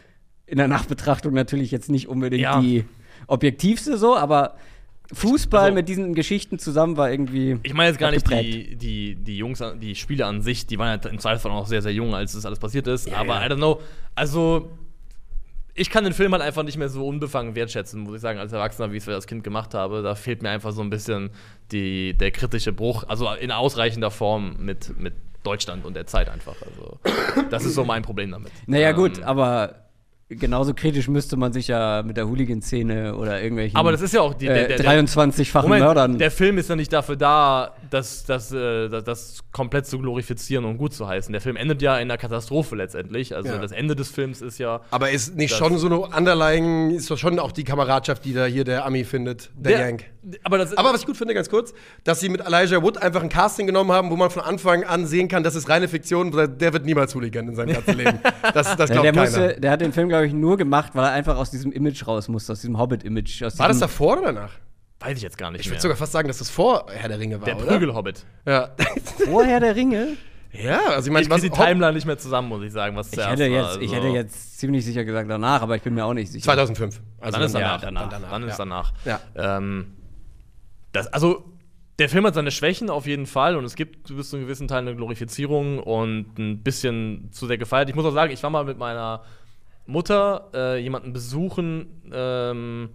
In 0.47 0.57
der 0.57 0.67
Nachbetrachtung 0.67 1.33
natürlich 1.33 1.71
jetzt 1.71 1.89
nicht 1.89 2.07
unbedingt 2.07 2.41
Ja. 2.43 2.59
die 2.61 2.85
objektivste 3.27 3.97
so, 3.97 4.15
aber 4.15 4.55
Fußball 5.13 5.65
Also- 5.65 5.75
mit 5.75 5.87
diesen 5.89 6.13
Geschichten 6.15 6.57
zusammen 6.59 6.97
war 6.97 7.11
irgendwie. 7.11 7.57
Ich 7.63 7.73
meine 7.73 7.89
jetzt 7.89 7.99
gar 7.99 8.11
nicht 8.11 8.29
die, 8.29 8.75
die, 8.75 9.15
die 9.15 9.37
Jungs, 9.37 9.61
die 9.81 9.95
Spieler 9.95 10.27
an 10.27 10.41
sich, 10.41 10.65
die 10.67 10.77
waren 10.79 10.99
ja 11.01 11.09
im 11.09 11.19
Zweifelsfall 11.19 11.51
auch 11.51 11.61
noch 11.61 11.67
sehr, 11.67 11.81
sehr 11.81 11.93
jung, 11.93 12.13
als 12.15 12.33
das 12.33 12.45
alles 12.45 12.59
passiert 12.59 12.87
ist. 12.87 13.11
aber 13.13 13.35
ja. 13.41 13.45
I 13.45 13.49
don't 13.49 13.57
know. 13.57 13.79
Also, 14.15 14.69
ich 15.77 15.89
kann 15.89 16.05
den 16.05 16.13
Film 16.13 16.31
halt 16.31 16.41
einfach 16.41 16.63
nicht 16.63 16.77
mehr 16.77 16.87
so 16.87 17.05
unbefangen 17.05 17.53
wertschätzen, 17.53 18.01
muss 18.01 18.15
ich 18.15 18.21
sagen, 18.21 18.39
als 18.39 18.53
Erwachsener, 18.53 18.91
wie 18.91 18.97
ich 18.97 19.03
es 19.03 19.09
als 19.09 19.27
Kind 19.27 19.43
gemacht 19.43 19.73
habe. 19.73 20.01
Da 20.01 20.15
fehlt 20.15 20.41
mir 20.41 20.49
einfach 20.49 20.71
so 20.71 20.81
ein 20.81 20.89
bisschen 20.89 21.31
die, 21.71 22.13
der 22.17 22.31
kritische 22.31 22.71
Bruch, 22.71 23.03
also 23.07 23.29
in 23.33 23.51
ausreichender 23.51 24.09
Form 24.09 24.55
mit, 24.59 24.97
mit 24.97 25.13
Deutschland 25.43 25.85
und 25.85 25.95
der 25.95 26.07
Zeit 26.07 26.29
einfach. 26.29 26.55
Also, 26.65 26.99
das 27.49 27.65
ist 27.65 27.75
so 27.75 27.83
mein 27.83 28.01
Problem 28.03 28.31
damit. 28.31 28.51
Naja, 28.67 28.91
Ähm, 28.91 28.95
gut, 28.95 29.21
aber 29.21 29.84
genauso 30.29 30.73
kritisch 30.73 31.07
müsste 31.07 31.37
man 31.37 31.53
sich 31.53 31.67
ja 31.67 32.01
mit 32.03 32.17
der 32.17 32.27
Hooligan-Szene 32.27 33.15
oder 33.15 33.41
irgendwelchen 33.41 33.77
Aber 33.77 33.91
das 33.91 34.01
ist 34.01 34.13
ja 34.13 34.21
auch 34.21 34.33
die, 34.33 34.45
der, 34.45 34.65
äh, 34.65 34.67
der, 34.69 34.77
der, 34.77 35.03
23-fachen 35.05 35.67
Moment, 35.67 35.85
Mördern. 35.85 36.17
der 36.17 36.31
Film 36.31 36.57
ist 36.57 36.69
ja 36.69 36.75
nicht 36.75 36.91
dafür 36.91 37.15
da, 37.15 37.75
das, 37.89 38.25
das, 38.25 38.51
äh, 38.51 38.89
das, 38.89 39.03
das 39.03 39.39
komplett 39.51 39.85
zu 39.85 39.99
glorifizieren 39.99 40.65
und 40.65 40.77
gut 40.77 40.93
zu 40.93 41.07
heißen. 41.07 41.31
Der 41.31 41.41
Film 41.41 41.55
endet 41.55 41.81
ja 41.81 41.95
in 41.97 42.09
einer 42.09 42.17
Katastrophe 42.17 42.75
letztendlich. 42.75 43.35
Also 43.35 43.49
Ja. 43.49 43.59
das 43.59 43.71
Ende 43.71 43.95
des 43.95 44.09
Films 44.09 44.41
ist 44.41 44.57
ja. 44.57 44.81
Aber 44.91 45.11
ist 45.11 45.35
nicht 45.35 45.55
schon 45.55 45.77
so 45.77 45.87
eine 45.87 45.99
Underlying, 45.99 46.91
ist 46.91 47.09
doch 47.11 47.17
schon 47.17 47.37
auch 47.39 47.51
die 47.51 47.63
Kameradschaft, 47.63 48.25
die 48.25 48.33
da 48.33 48.45
hier 48.45 48.63
der 48.63 48.85
Ami 48.85 49.03
findet, 49.03 49.51
der, 49.55 49.79
Yank. 49.79 50.05
Aber 50.43 50.57
das 50.57 50.75
Aber 50.75 50.91
was 50.91 51.01
ich 51.01 51.05
gut 51.05 51.17
finde, 51.17 51.35
ganz 51.35 51.49
kurz, 51.49 51.73
dass 52.03 52.19
sie 52.19 52.29
mit 52.29 52.41
Elijah 52.41 52.81
Wood 52.81 52.97
einfach 52.97 53.21
ein 53.21 53.29
Casting 53.29 53.67
genommen 53.67 53.91
haben, 53.91 54.09
wo 54.09 54.15
man 54.15 54.31
von 54.31 54.41
Anfang 54.41 54.83
an 54.83 55.05
sehen 55.05 55.27
kann, 55.27 55.43
das 55.43 55.53
ist 55.53 55.69
reine 55.69 55.87
Fiktion, 55.87 56.31
der 56.31 56.73
wird 56.73 56.83
niemals 56.85 57.13
Hooligan 57.13 57.47
in 57.47 57.55
seinem 57.55 57.73
ganzen 57.73 57.95
Leben. 57.97 58.19
Das, 58.53 58.75
das 58.77 58.89
Ja, 58.89 59.01
glaubt 59.01 59.05
der, 59.05 59.13
keiner. 59.13 59.21
musste, 59.25 59.59
der 59.61 59.71
hat 59.71 59.81
den 59.81 59.91
Film, 59.91 60.09
glaube 60.15 60.27
ich, 60.27 60.33
nur 60.33 60.57
gemacht, 60.57 60.91
weil 60.95 61.05
er 61.05 61.11
einfach 61.11 61.37
aus 61.37 61.51
diesem 61.51 61.71
Image 61.71 62.05
raus 62.07 62.27
musste, 62.27 62.51
aus 62.53 62.61
diesem 62.61 62.77
Hobbit-Image. 62.77 63.41
War 63.41 63.67
das 63.67 63.79
davor 63.79 64.13
oder 64.17 64.33
danach? 64.33 64.51
weiß 64.99 65.17
ich 65.17 65.23
jetzt 65.23 65.37
gar 65.37 65.51
nicht 65.51 65.61
Ich 65.61 65.69
würde 65.69 65.81
sogar 65.81 65.97
fast 65.97 66.13
sagen, 66.13 66.27
dass 66.27 66.39
das 66.39 66.49
vor 66.49 66.85
Herr 66.89 67.09
der 67.09 67.19
Ringe 67.19 67.39
war, 67.39 67.45
der? 67.45 67.55
Prügelhobbit. 67.55 68.25
Ja. 68.45 68.69
vorher 69.25 69.59
der 69.59 69.75
Ringe? 69.75 70.17
ja, 70.53 70.79
also 70.87 71.07
ich 71.07 71.13
meine, 71.13 71.25
Ich 71.25 71.29
was 71.29 71.41
die 71.41 71.49
Timeline 71.49 71.93
nicht 71.93 72.07
mehr 72.07 72.17
zusammen, 72.17 72.47
muss 72.49 72.63
ich 72.63 72.71
sagen, 72.71 72.95
was 72.95 73.07
Ich 73.07 73.13
zuerst 73.13 73.31
hätte, 73.39 73.51
war. 73.51 73.73
jetzt, 73.73 73.81
ich 73.81 73.89
Also, 73.93 73.95
hätte 73.95 74.07
jetzt 74.15 74.57
ziemlich 74.57 74.83
sicher 74.85 75.03
gesagt 75.03 75.29
danach, 75.29 75.61
aber 75.61 75.75
ich 75.75 75.81
bin 75.83 75.93
mir 75.93 76.05
auch 76.05 76.13
nicht 76.13 76.31
sicher. 76.31 76.45
2005. 76.45 77.01
Also 77.19 77.37
Dann 77.37 77.45
ist 77.45 77.53
danach. 77.55 77.67
ja, 77.73 77.77
danach. 77.77 78.01
Dann, 78.03 78.09
Danach, 78.21 78.31
dann 78.31 78.43
ist 78.43 78.49
ja. 78.51 78.57
danach. 78.57 78.93
Ja. 79.05 79.19
Ähm, 79.57 79.93
das, 80.93 81.07
also, 81.07 81.43
der 81.99 82.09
Film 82.09 82.25
hat 82.25 82.33
seine 82.33 82.51
Schwächen 82.51 82.89
auf 82.89 83.05
jeden 83.05 83.25
Fall 83.25 83.57
und 83.57 83.65
es 83.65 83.75
gibt 83.75 84.07
bis 84.15 84.29
zu 84.29 84.37
einem 84.37 84.45
gewissen 84.45 84.67
Teil 84.67 84.79
eine 84.79 84.95
Glorifizierung 84.95 85.79
und 85.79 86.37
ein 86.39 86.63
bisschen 86.63 87.29
zu 87.31 87.47
sehr 87.47 87.57
gefeiert. 87.57 87.89
Ich 87.89 87.95
muss 87.95 88.05
auch 88.05 88.13
sagen, 88.13 88.31
ich 88.33 88.41
war 88.43 88.49
mal 88.49 88.63
mit 88.65 88.77
meiner 88.77 89.21
Mutter 89.85 90.49
äh, 90.53 90.77
jemanden 90.81 91.13
besuchen, 91.13 91.87
ähm, 92.13 92.89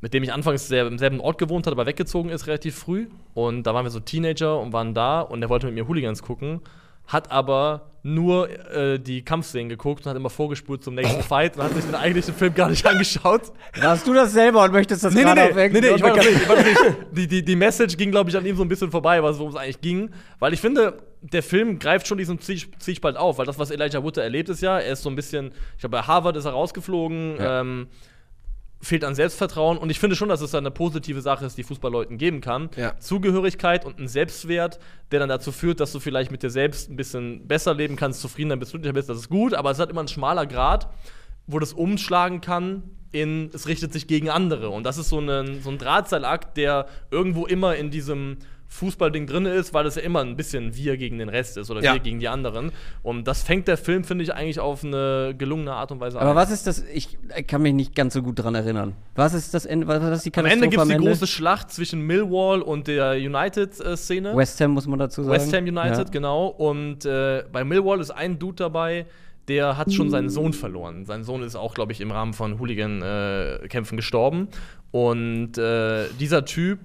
mit 0.00 0.14
dem 0.14 0.22
ich 0.22 0.32
anfangs 0.32 0.68
sehr, 0.68 0.86
im 0.86 0.98
selben 0.98 1.20
Ort 1.20 1.38
gewohnt 1.38 1.66
hat, 1.66 1.72
aber 1.72 1.86
weggezogen 1.86 2.30
ist 2.30 2.46
relativ 2.46 2.76
früh. 2.76 3.08
Und 3.34 3.64
da 3.64 3.74
waren 3.74 3.84
wir 3.84 3.90
so 3.90 4.00
Teenager 4.00 4.60
und 4.60 4.72
waren 4.72 4.94
da 4.94 5.20
und 5.20 5.40
der 5.40 5.48
wollte 5.50 5.66
mit 5.66 5.74
mir 5.74 5.88
Hooligans 5.88 6.22
gucken, 6.22 6.60
hat 7.06 7.30
aber 7.30 7.90
nur 8.02 8.48
äh, 8.72 8.98
die 9.00 9.22
Kampfszenen 9.22 9.68
geguckt 9.68 10.04
und 10.06 10.10
hat 10.10 10.16
immer 10.16 10.30
vorgespult 10.30 10.84
zum 10.84 10.94
nächsten 10.94 11.22
Fight 11.24 11.56
und 11.56 11.64
hat 11.64 11.74
sich 11.74 11.84
den 11.84 11.94
eigentlichen 11.96 12.34
Film 12.34 12.54
gar 12.54 12.68
nicht 12.68 12.86
angeschaut. 12.86 13.52
Warst 13.80 14.06
du 14.06 14.14
das 14.14 14.32
selber 14.32 14.62
und 14.64 14.72
möchtest 14.72 15.02
das 15.04 15.12
Nee, 15.12 15.20
nee, 15.24 15.24
gerade 15.34 15.40
nee, 15.54 15.66
auf 15.66 15.72
nee, 15.72 15.80
nee, 15.80 15.88
ich 15.96 16.02
war 16.02 16.14
das 16.14 16.24
nicht. 16.24 16.36
Ich 16.42 16.48
war 16.48 16.56
das 16.56 16.64
nicht. 16.66 16.80
Die, 17.12 17.26
die, 17.26 17.44
die 17.44 17.56
Message 17.56 17.96
ging, 17.96 18.10
glaube 18.12 18.30
ich, 18.30 18.36
an 18.36 18.46
ihm 18.46 18.56
so 18.56 18.62
ein 18.62 18.68
bisschen 18.68 18.90
vorbei, 18.90 19.22
was- 19.22 19.38
worum 19.38 19.50
es 19.52 19.56
eigentlich 19.58 19.80
ging. 19.80 20.10
Weil 20.38 20.52
ich 20.52 20.60
finde, 20.60 20.98
der 21.22 21.42
Film 21.42 21.78
greift 21.78 22.06
schon 22.06 22.18
diesen 22.18 22.38
Zwie- 22.38 22.66
Zwiespalt 22.78 23.16
auf, 23.16 23.38
weil 23.38 23.46
das, 23.46 23.58
was 23.58 23.70
Elijah 23.70 24.02
Wood 24.02 24.16
erlebt, 24.18 24.48
ist 24.48 24.62
ja, 24.62 24.78
er 24.78 24.92
ist 24.92 25.02
so 25.02 25.08
ein 25.10 25.16
bisschen, 25.16 25.52
ich 25.74 25.80
glaube, 25.80 25.96
bei 25.96 26.02
Harvard 26.02 26.36
ist 26.36 26.44
er 26.44 26.52
rausgeflogen, 26.52 27.36
Ja. 27.38 27.60
ähm, 27.60 27.88
fehlt 28.82 29.04
an 29.04 29.14
Selbstvertrauen 29.14 29.78
und 29.78 29.88
ich 29.90 29.98
finde 29.98 30.14
schon, 30.16 30.28
dass 30.28 30.42
es 30.42 30.54
eine 30.54 30.70
positive 30.70 31.20
Sache 31.22 31.46
ist, 31.46 31.56
die 31.56 31.62
Fußballleuten 31.64 32.18
geben 32.18 32.40
kann. 32.42 32.68
Ja. 32.76 32.96
Zugehörigkeit 33.00 33.84
und 33.86 33.98
ein 33.98 34.06
Selbstwert, 34.06 34.78
der 35.10 35.18
dann 35.20 35.30
dazu 35.30 35.50
führt, 35.50 35.80
dass 35.80 35.92
du 35.92 35.98
vielleicht 35.98 36.30
mit 36.30 36.42
dir 36.42 36.50
selbst 36.50 36.90
ein 36.90 36.96
bisschen 36.96 37.48
besser 37.48 37.72
leben 37.74 37.96
kannst, 37.96 38.20
zufriedener 38.20 38.56
bist, 38.58 38.72
glücklicher 38.72 38.92
bist, 38.92 39.08
das 39.08 39.16
ist 39.18 39.28
gut, 39.30 39.54
aber 39.54 39.70
es 39.70 39.78
hat 39.78 39.90
immer 39.90 40.02
ein 40.02 40.08
schmaler 40.08 40.46
Grad, 40.46 40.88
wo 41.46 41.58
das 41.58 41.72
umschlagen 41.72 42.40
kann 42.42 42.82
in, 43.12 43.50
es 43.54 43.66
richtet 43.66 43.92
sich 43.94 44.06
gegen 44.08 44.28
andere. 44.28 44.68
Und 44.68 44.84
das 44.84 44.98
ist 44.98 45.08
so, 45.08 45.20
ein 45.20 45.62
so 45.62 45.70
ein 45.70 45.78
Drahtseilakt, 45.78 46.56
der 46.58 46.86
irgendwo 47.10 47.46
immer 47.46 47.76
in 47.76 47.90
diesem 47.90 48.36
Fußballding 48.68 49.26
drin 49.26 49.46
ist, 49.46 49.72
weil 49.74 49.86
es 49.86 49.94
ja 49.94 50.02
immer 50.02 50.20
ein 50.20 50.36
bisschen 50.36 50.74
wir 50.76 50.96
gegen 50.96 51.18
den 51.18 51.28
Rest 51.28 51.56
ist 51.56 51.70
oder 51.70 51.82
Ja. 51.82 51.94
wir 51.94 52.00
gegen 52.00 52.18
die 52.18 52.28
anderen. 52.28 52.72
Und 53.02 53.26
das 53.28 53.42
fängt 53.42 53.68
der 53.68 53.76
Film, 53.76 54.04
finde 54.04 54.24
ich, 54.24 54.34
eigentlich 54.34 54.58
auf 54.60 54.84
eine 54.84 55.34
gelungene 55.38 55.72
Art 55.72 55.92
und 55.92 56.00
Weise 56.00 56.20
Aber 56.20 56.30
ein. 56.30 56.36
was 56.36 56.50
ist 56.50 56.66
das? 56.66 56.84
Ich 56.92 57.16
kann 57.46 57.62
mich 57.62 57.74
nicht 57.74 57.94
ganz 57.94 58.14
so 58.14 58.22
gut 58.22 58.38
dran 58.38 58.54
erinnern. 58.54 58.94
Was 59.14 59.34
ist 59.34 59.54
das 59.54 59.66
Ende? 59.66 59.86
Was 59.86 60.02
ist 60.02 60.24
die 60.26 60.30
Am 60.30 60.32
Katastrophe 60.32 60.52
Ende 60.54 60.68
gibt 60.68 60.82
es 60.82 60.88
die 60.88 60.94
am 60.94 61.00
große 61.00 61.26
Schlacht 61.26 61.70
zwischen 61.70 62.00
Millwall 62.02 62.60
und 62.60 62.86
der 62.88 63.12
United-Szene. 63.12 64.36
West 64.36 64.60
Ham 64.60 64.72
muss 64.72 64.86
man 64.86 64.98
dazu 64.98 65.22
sagen. 65.22 65.34
West 65.34 65.52
Ham 65.54 65.64
United, 65.64 65.98
Ja. 65.98 66.04
genau. 66.04 66.46
Und 66.48 67.04
äh, 67.04 67.44
bei 67.52 67.64
Millwall 67.64 68.00
ist 68.00 68.10
ein 68.10 68.38
Dude 68.38 68.56
dabei, 68.56 69.06
der 69.48 69.76
hat 69.78 69.92
schon 69.92 70.10
seinen 70.10 70.28
Sohn 70.28 70.52
verloren. 70.52 71.04
Sein 71.04 71.22
Sohn 71.22 71.42
ist 71.44 71.54
auch, 71.54 71.72
glaube 71.74 71.92
ich, 71.92 72.00
im 72.00 72.10
Rahmen 72.10 72.32
von 72.32 72.58
Hooligan-Kämpfen 72.58 73.96
gestorben. 73.96 74.48
Und 74.90 75.56
äh, 75.58 76.06
dieser 76.18 76.44
Typ 76.44 76.78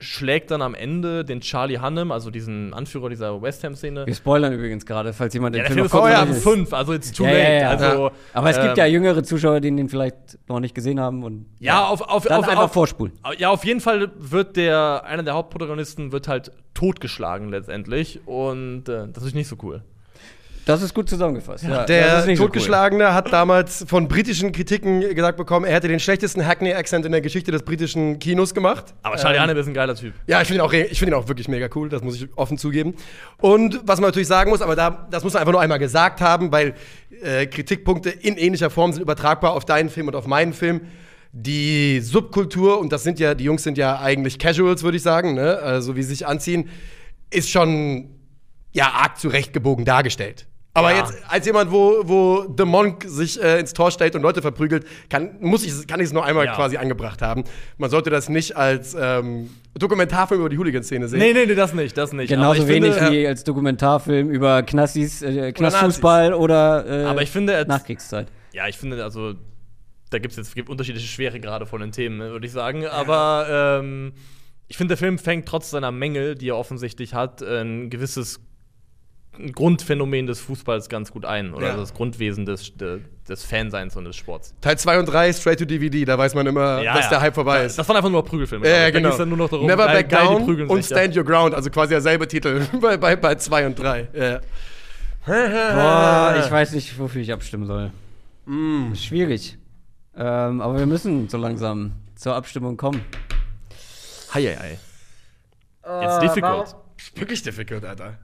schlägt 0.00 0.50
dann 0.50 0.62
am 0.62 0.74
Ende 0.74 1.24
den 1.24 1.40
Charlie 1.40 1.78
Hannem, 1.78 2.10
also 2.10 2.30
diesen 2.30 2.72
Anführer 2.74 3.08
dieser 3.10 3.40
West 3.42 3.62
Ham-Szene. 3.64 4.06
Wir 4.06 4.14
spoilern 4.14 4.52
übrigens 4.52 4.84
gerade, 4.86 5.12
falls 5.12 5.34
jemand 5.34 5.54
Ja, 5.54 5.62
den 5.62 5.74
der 5.74 5.74
Film 5.74 5.76
Film 5.76 5.86
ist 5.86 5.92
noch 5.92 6.00
vorher 6.00 6.18
ab 6.20 6.26
gucken 6.28 6.44
will. 6.44 6.52
fünf, 6.56 6.72
also 6.72 6.92
it's 6.94 7.12
too 7.12 7.24
Ja, 7.24 7.30
late. 7.30 7.42
ja, 7.42 7.60
ja. 7.60 7.68
Also, 7.70 7.84
Ja. 8.06 8.12
Aber 8.32 8.50
es 8.50 8.56
gibt 8.56 8.68
ähm, 8.70 8.76
ja 8.76 8.86
jüngere 8.86 9.22
Zuschauer, 9.22 9.60
die 9.60 9.74
den 9.76 9.88
vielleicht 9.88 10.38
noch 10.48 10.58
nicht 10.60 10.74
gesehen 10.74 10.98
haben 10.98 11.22
und 11.22 11.46
Ja, 11.58 11.86
auf, 11.86 12.00
auf, 12.00 12.24
dann 12.24 12.38
auf, 12.38 12.48
einfach 12.48 12.64
auf, 12.64 12.72
vorspulen. 12.72 13.12
Ja, 13.38 13.50
auf 13.50 13.64
jeden 13.64 13.80
Fall 13.80 14.10
wird 14.16 14.56
der, 14.56 15.04
einer 15.04 15.22
der 15.22 15.34
Hauptprotagonisten 15.34 16.12
wird 16.12 16.28
halt 16.28 16.50
totgeschlagen 16.74 17.48
letztendlich. 17.50 18.20
Und 18.26 18.88
äh, 18.88 19.06
das 19.12 19.22
ist 19.24 19.34
nicht 19.34 19.48
so 19.48 19.56
cool. 19.62 19.82
Das 20.66 20.82
ist 20.82 20.94
gut 20.94 21.08
zusammengefasst. 21.08 21.64
Ja, 21.64 21.84
Der 21.84 22.26
nicht 22.26 22.38
so 22.38 22.44
Totgeschlagene 22.44 23.14
hat 23.14 23.32
damals 23.32 23.84
von 23.88 24.08
britischen 24.08 24.52
Kritiken 24.52 25.00
gesagt 25.14 25.36
bekommen, 25.36 25.64
er 25.64 25.74
hätte 25.74 25.88
den 25.88 26.00
schlechtesten 26.00 26.46
Hackney-Accent 26.46 27.06
in 27.06 27.12
der 27.12 27.20
Geschichte 27.20 27.50
des 27.50 27.62
britischen 27.62 28.18
Kinos 28.18 28.54
gemacht. 28.54 28.94
Aber 29.02 29.16
Charlie 29.16 29.38
Ähm, 29.38 29.56
ist 29.56 29.66
ein 29.66 29.74
geiler 29.74 29.94
Typ. 29.94 30.14
Ja, 30.26 30.40
ich 30.40 30.48
finde 30.48 30.62
ihn, 30.62 30.66
auch 30.66 30.72
ich 30.72 30.98
find 30.98 31.10
ihn 31.10 31.14
auch 31.14 31.28
wirklich 31.28 31.48
mega 31.48 31.68
cool, 31.74 31.88
das 31.88 32.02
muss 32.02 32.16
ich 32.16 32.28
offen 32.36 32.58
zugeben. 32.58 32.94
Und 33.38 33.80
was 33.84 34.00
man 34.00 34.08
natürlich 34.08 34.28
sagen 34.28 34.50
muss, 34.50 34.62
aber 34.62 34.76
da, 34.76 35.08
das 35.10 35.24
muss 35.24 35.32
man 35.32 35.40
einfach 35.40 35.52
nur 35.52 35.60
einmal 35.60 35.78
gesagt 35.78 36.20
haben, 36.20 36.52
weil 36.52 36.74
äh, 37.22 37.46
Kritikpunkte 37.46 38.10
in 38.10 38.36
ähnlicher 38.36 38.70
Form 38.70 38.92
sind 38.92 39.02
übertragbar 39.02 39.52
auf 39.52 39.64
deinen 39.64 39.88
Film 39.88 40.08
und 40.08 40.16
auf 40.16 40.26
meinen 40.26 40.52
Film. 40.52 40.82
Die 41.32 42.00
Subkultur, 42.00 42.80
und 42.80 42.92
das 42.92 43.04
sind 43.04 43.20
ja, 43.20 43.34
die 43.34 43.44
Jungs 43.44 43.62
sind 43.62 43.78
ja 43.78 44.00
eigentlich 44.00 44.38
Casuals, 44.38 44.82
würde 44.82 44.96
ich 44.96 45.02
sagen, 45.02 45.34
ne? 45.34 45.58
also 45.58 45.94
wie 45.94 46.02
sie 46.02 46.10
sich 46.10 46.26
anziehen, 46.26 46.68
ist 47.30 47.50
schon 47.50 48.10
ja 48.72 48.90
arg 48.90 49.18
zurechtgebogen 49.18 49.84
dargestellt. 49.84 50.46
Aber 50.72 50.92
Ja. 50.92 50.98
jetzt 50.98 51.14
als 51.28 51.46
jemand, 51.46 51.72
wo, 51.72 52.02
wo 52.04 52.54
The 52.56 52.64
Monk 52.64 53.04
sich 53.08 53.42
äh, 53.42 53.58
ins 53.58 53.72
Tor 53.72 53.90
stellt 53.90 54.14
und 54.14 54.22
Leute 54.22 54.40
verprügelt, 54.40 54.86
kann, 55.08 55.30
muss 55.40 55.64
ich, 55.64 55.86
kann 55.88 55.98
ich 55.98 56.06
es 56.06 56.12
nur 56.12 56.24
einmal 56.24 56.46
Ja. 56.46 56.54
quasi 56.54 56.76
angebracht 56.76 57.22
haben. 57.22 57.42
Man 57.76 57.90
sollte 57.90 58.08
das 58.08 58.28
nicht 58.28 58.56
als 58.56 58.96
ähm, 58.98 59.50
Dokumentarfilm 59.74 60.40
über 60.40 60.48
die 60.48 60.58
Hooligan-Szene 60.58 61.08
sehen. 61.08 61.18
Nee, 61.18 61.32
nee, 61.32 61.46
nee, 61.46 61.54
das 61.56 61.74
nicht, 61.74 61.96
das 61.96 62.12
nicht. 62.12 62.28
Genauso 62.28 62.62
Aber 62.62 62.70
ich 62.70 62.76
wenig 62.76 62.94
finde, 62.94 63.10
wie 63.12 63.26
als 63.26 63.42
Dokumentarfilm 63.42 64.30
über 64.30 64.62
Knassis, 64.62 65.22
äh, 65.22 65.52
Knastfußball 65.52 66.34
oder, 66.34 66.86
äh, 66.86 67.04
Aber 67.04 67.22
ich 67.22 67.30
finde, 67.30 67.52
er- 67.54 67.66
Nachkriegszeit. 67.66 68.28
Ja, 68.52 68.68
ich 68.68 68.76
finde, 68.78 69.02
also, 69.02 69.34
da 70.10 70.18
gibt 70.18 70.32
es 70.32 70.36
jetzt 70.38 70.54
gibt 70.54 70.68
unterschiedliche 70.68 71.06
Schweregrade 71.08 71.66
von 71.66 71.80
den 71.80 71.90
Themen, 71.92 72.20
würde 72.20 72.46
ich 72.46 72.52
sagen. 72.52 72.86
Aber 72.86 73.80
ähm, 73.82 74.12
ich 74.68 74.76
finde, 74.76 74.92
der 74.92 74.98
Film 74.98 75.18
fängt 75.18 75.46
trotz 75.46 75.70
seiner 75.70 75.90
Mängel, 75.90 76.36
die 76.36 76.48
er 76.50 76.56
offensichtlich 76.56 77.14
hat, 77.14 77.42
ein 77.42 77.90
gewisses 77.90 78.40
Grundphänomen 79.52 80.26
des 80.26 80.40
Fußballs 80.40 80.88
ganz 80.88 81.12
gut 81.12 81.24
ein. 81.24 81.54
Oder 81.54 81.68
Ja. 81.68 81.76
das 81.76 81.94
Grundwesen 81.94 82.44
des, 82.46 82.76
de, 82.76 83.00
des 83.28 83.44
Fanseins 83.44 83.96
und 83.96 84.04
des 84.04 84.16
Sports. 84.16 84.54
Teil 84.60 84.76
2 84.76 84.98
und 84.98 85.06
3 85.06 85.32
straight 85.32 85.58
to 85.58 85.64
DVD, 85.64 86.04
da 86.04 86.18
weiß 86.18 86.34
man 86.34 86.46
immer, 86.46 86.82
dass 86.82 87.08
der 87.08 87.20
Hype 87.20 87.34
vorbei 87.34 87.64
ist. 87.64 87.78
Das 87.78 87.88
waren 87.88 87.96
einfach 87.96 88.10
nur 88.10 88.24
Prügelfilme. 88.24 88.66
Ja, 88.66 88.72
ja. 88.74 88.80
Da 88.84 88.90
genau. 88.90 89.16
dann 89.16 89.28
nur 89.28 89.38
noch 89.38 89.48
darum, 89.48 89.66
Never 89.66 89.86
geil- 89.86 89.94
Back 89.96 90.08
geil, 90.10 90.20
die 90.22 90.34
Down 90.34 90.44
prügeln 90.44 90.68
und 90.68 90.82
sich, 90.82 90.90
ja. 90.90 90.96
Stand 90.98 91.16
Your 91.16 91.24
Ground, 91.24 91.54
also 91.54 91.70
quasi 91.70 91.90
derselbe 91.90 92.26
Titel 92.28 92.66
bei 92.80 92.96
2 92.96 92.96
bei, 92.98 93.16
bei 93.16 93.34
zwei 93.36 93.66
und 93.66 93.78
3. 93.78 94.08
Ja. 94.12 94.40
Boah, 95.26 96.42
ich 96.44 96.50
weiß 96.50 96.72
nicht, 96.72 96.98
wofür 96.98 97.22
ich 97.22 97.32
abstimmen 97.32 97.66
soll. 97.66 97.90
Mm. 98.46 98.94
Schwierig. 98.94 99.58
Ähm, 100.16 100.60
aber 100.60 100.78
wir 100.78 100.86
müssen 100.86 101.28
so 101.28 101.38
langsam 101.38 101.92
zur 102.16 102.34
Abstimmung 102.34 102.76
kommen. 102.76 103.00
Hei, 104.34 104.42
hei, 104.42 104.56
hei. 105.84 106.04
It's 106.04 106.18
difficult. 106.18 106.74
Wirklich 107.14 107.42
difficult, 107.42 107.84
Alter. 107.84 108.18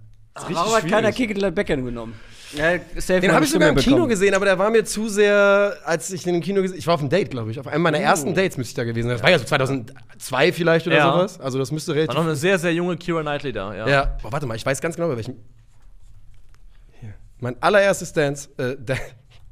Warum 0.50 0.74
hat 0.74 0.88
keiner 0.88 1.12
Kick 1.12 1.30
It 1.30 1.38
Like 1.38 1.54
Beckham 1.54 1.84
genommen? 1.84 2.14
Ja, 2.52 2.78
safe 2.96 3.20
Den 3.20 3.32
habe 3.32 3.44
ich 3.44 3.50
sogar 3.50 3.68
im 3.70 3.74
Kino 3.76 3.96
bekommen. 3.96 4.08
gesehen, 4.10 4.32
aber 4.34 4.44
der 4.44 4.56
war 4.58 4.70
mir 4.70 4.84
zu 4.84 5.08
sehr, 5.08 5.76
als 5.84 6.12
ich 6.12 6.22
den 6.22 6.36
im 6.36 6.40
Kino 6.40 6.62
gesehen 6.62 6.78
Ich 6.78 6.86
war 6.86 6.94
auf 6.94 7.00
einem 7.00 7.10
Date, 7.10 7.30
glaube 7.30 7.50
ich. 7.50 7.58
Auf 7.58 7.66
einem 7.66 7.82
meiner 7.82 7.98
ersten 7.98 8.34
Dates 8.34 8.56
müsste 8.56 8.70
ich 8.70 8.74
da 8.76 8.84
gewesen 8.84 9.08
sein. 9.08 9.16
Das 9.16 9.22
war 9.24 9.30
ja 9.30 9.38
so 9.38 9.44
2002 9.44 10.52
vielleicht 10.52 10.86
oder 10.86 10.96
Ja. 10.96 11.12
sowas. 11.12 11.40
Also 11.40 11.58
das 11.58 11.72
müsste 11.72 11.90
War 11.90 11.96
relativ 11.96 12.14
noch 12.16 12.24
eine 12.24 12.36
sehr, 12.36 12.58
sehr 12.58 12.72
junge 12.72 12.96
Kira 12.96 13.22
Knightley 13.22 13.52
da, 13.52 13.74
ja. 13.74 13.88
Ja, 13.88 14.16
oh, 14.22 14.28
warte 14.30 14.46
mal, 14.46 14.54
ich 14.54 14.64
weiß 14.64 14.80
ganz 14.80 14.94
genau, 14.94 15.08
bei 15.08 15.16
welchem. 15.16 15.34
Hier. 17.00 17.14
Mein 17.40 17.60
allererstes 17.62 18.12
Dance, 18.12 18.48
äh, 18.58 18.76
Da- 18.84 18.94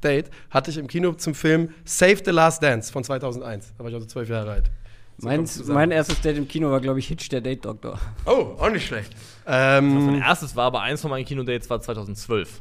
Date 0.02 0.30
hatte 0.50 0.70
ich 0.70 0.76
im 0.78 0.86
Kino 0.86 1.12
zum 1.14 1.34
Film 1.34 1.70
Save 1.84 2.18
the 2.24 2.30
Last 2.30 2.62
Dance 2.62 2.92
von 2.92 3.02
2001. 3.02 3.72
Da 3.76 3.82
war 3.82 3.88
ich 3.88 3.94
also 3.94 4.06
zwölf 4.06 4.28
Jahre 4.28 4.50
alt. 4.52 4.70
So 5.18 5.28
Meins, 5.28 5.64
mein 5.66 5.90
erstes 5.92 6.20
Date 6.20 6.36
im 6.38 6.48
Kino 6.48 6.70
war, 6.70 6.80
glaube 6.80 6.98
ich, 6.98 7.06
Hitch, 7.06 7.28
der 7.28 7.40
Date-Doktor. 7.40 7.98
Oh, 8.26 8.56
auch 8.58 8.70
nicht 8.70 8.86
schlecht. 8.86 9.12
Mein 9.46 9.84
Ähm, 9.84 10.22
erstes 10.22 10.56
war 10.56 10.64
aber 10.66 10.80
eins 10.80 11.00
von 11.00 11.10
meinen 11.10 11.24
Kinodates 11.24 11.70
war 11.70 11.80
2012. 11.80 12.60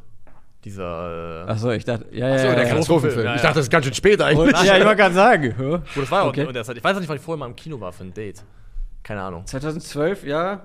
Dieser. 0.64 1.46
Äh, 1.48 1.52
Achso, 1.52 1.72
ich 1.72 1.84
dachte, 1.84 2.06
ja, 2.12 2.30
ja, 2.30 2.36
der 2.38 2.64
ja. 2.64 2.70
Katastrophenfilm. 2.70 3.26
Ja, 3.26 3.32
ja. 3.32 3.36
Ich 3.36 3.42
dachte, 3.42 3.56
das 3.56 3.66
ist 3.66 3.72
ganz 3.72 3.86
schön 3.86 3.94
spät 3.94 4.22
eigentlich. 4.22 4.52
ja, 4.64 4.78
ich 4.78 4.86
wollte 4.86 4.96
gerade 5.02 5.16
sagen. 5.16 5.56
hä? 5.58 5.80
Wo 5.96 6.02
das 6.02 6.12
war 6.12 6.28
Okay. 6.28 6.42
okay. 6.42 6.48
und 6.48 6.56
das, 6.56 6.70
ich 6.70 6.84
weiß 6.84 6.96
auch 6.96 7.00
nicht, 7.00 7.10
wann 7.10 7.18
ich 7.18 7.24
vorher 7.24 7.40
mal 7.40 7.48
im 7.48 7.56
Kino 7.56 7.80
war 7.82 7.92
für 7.92 8.04
ein 8.04 8.14
Date. 8.14 8.44
Keine 9.02 9.22
Ahnung. 9.24 9.46
2012, 9.46 10.24
ja. 10.26 10.62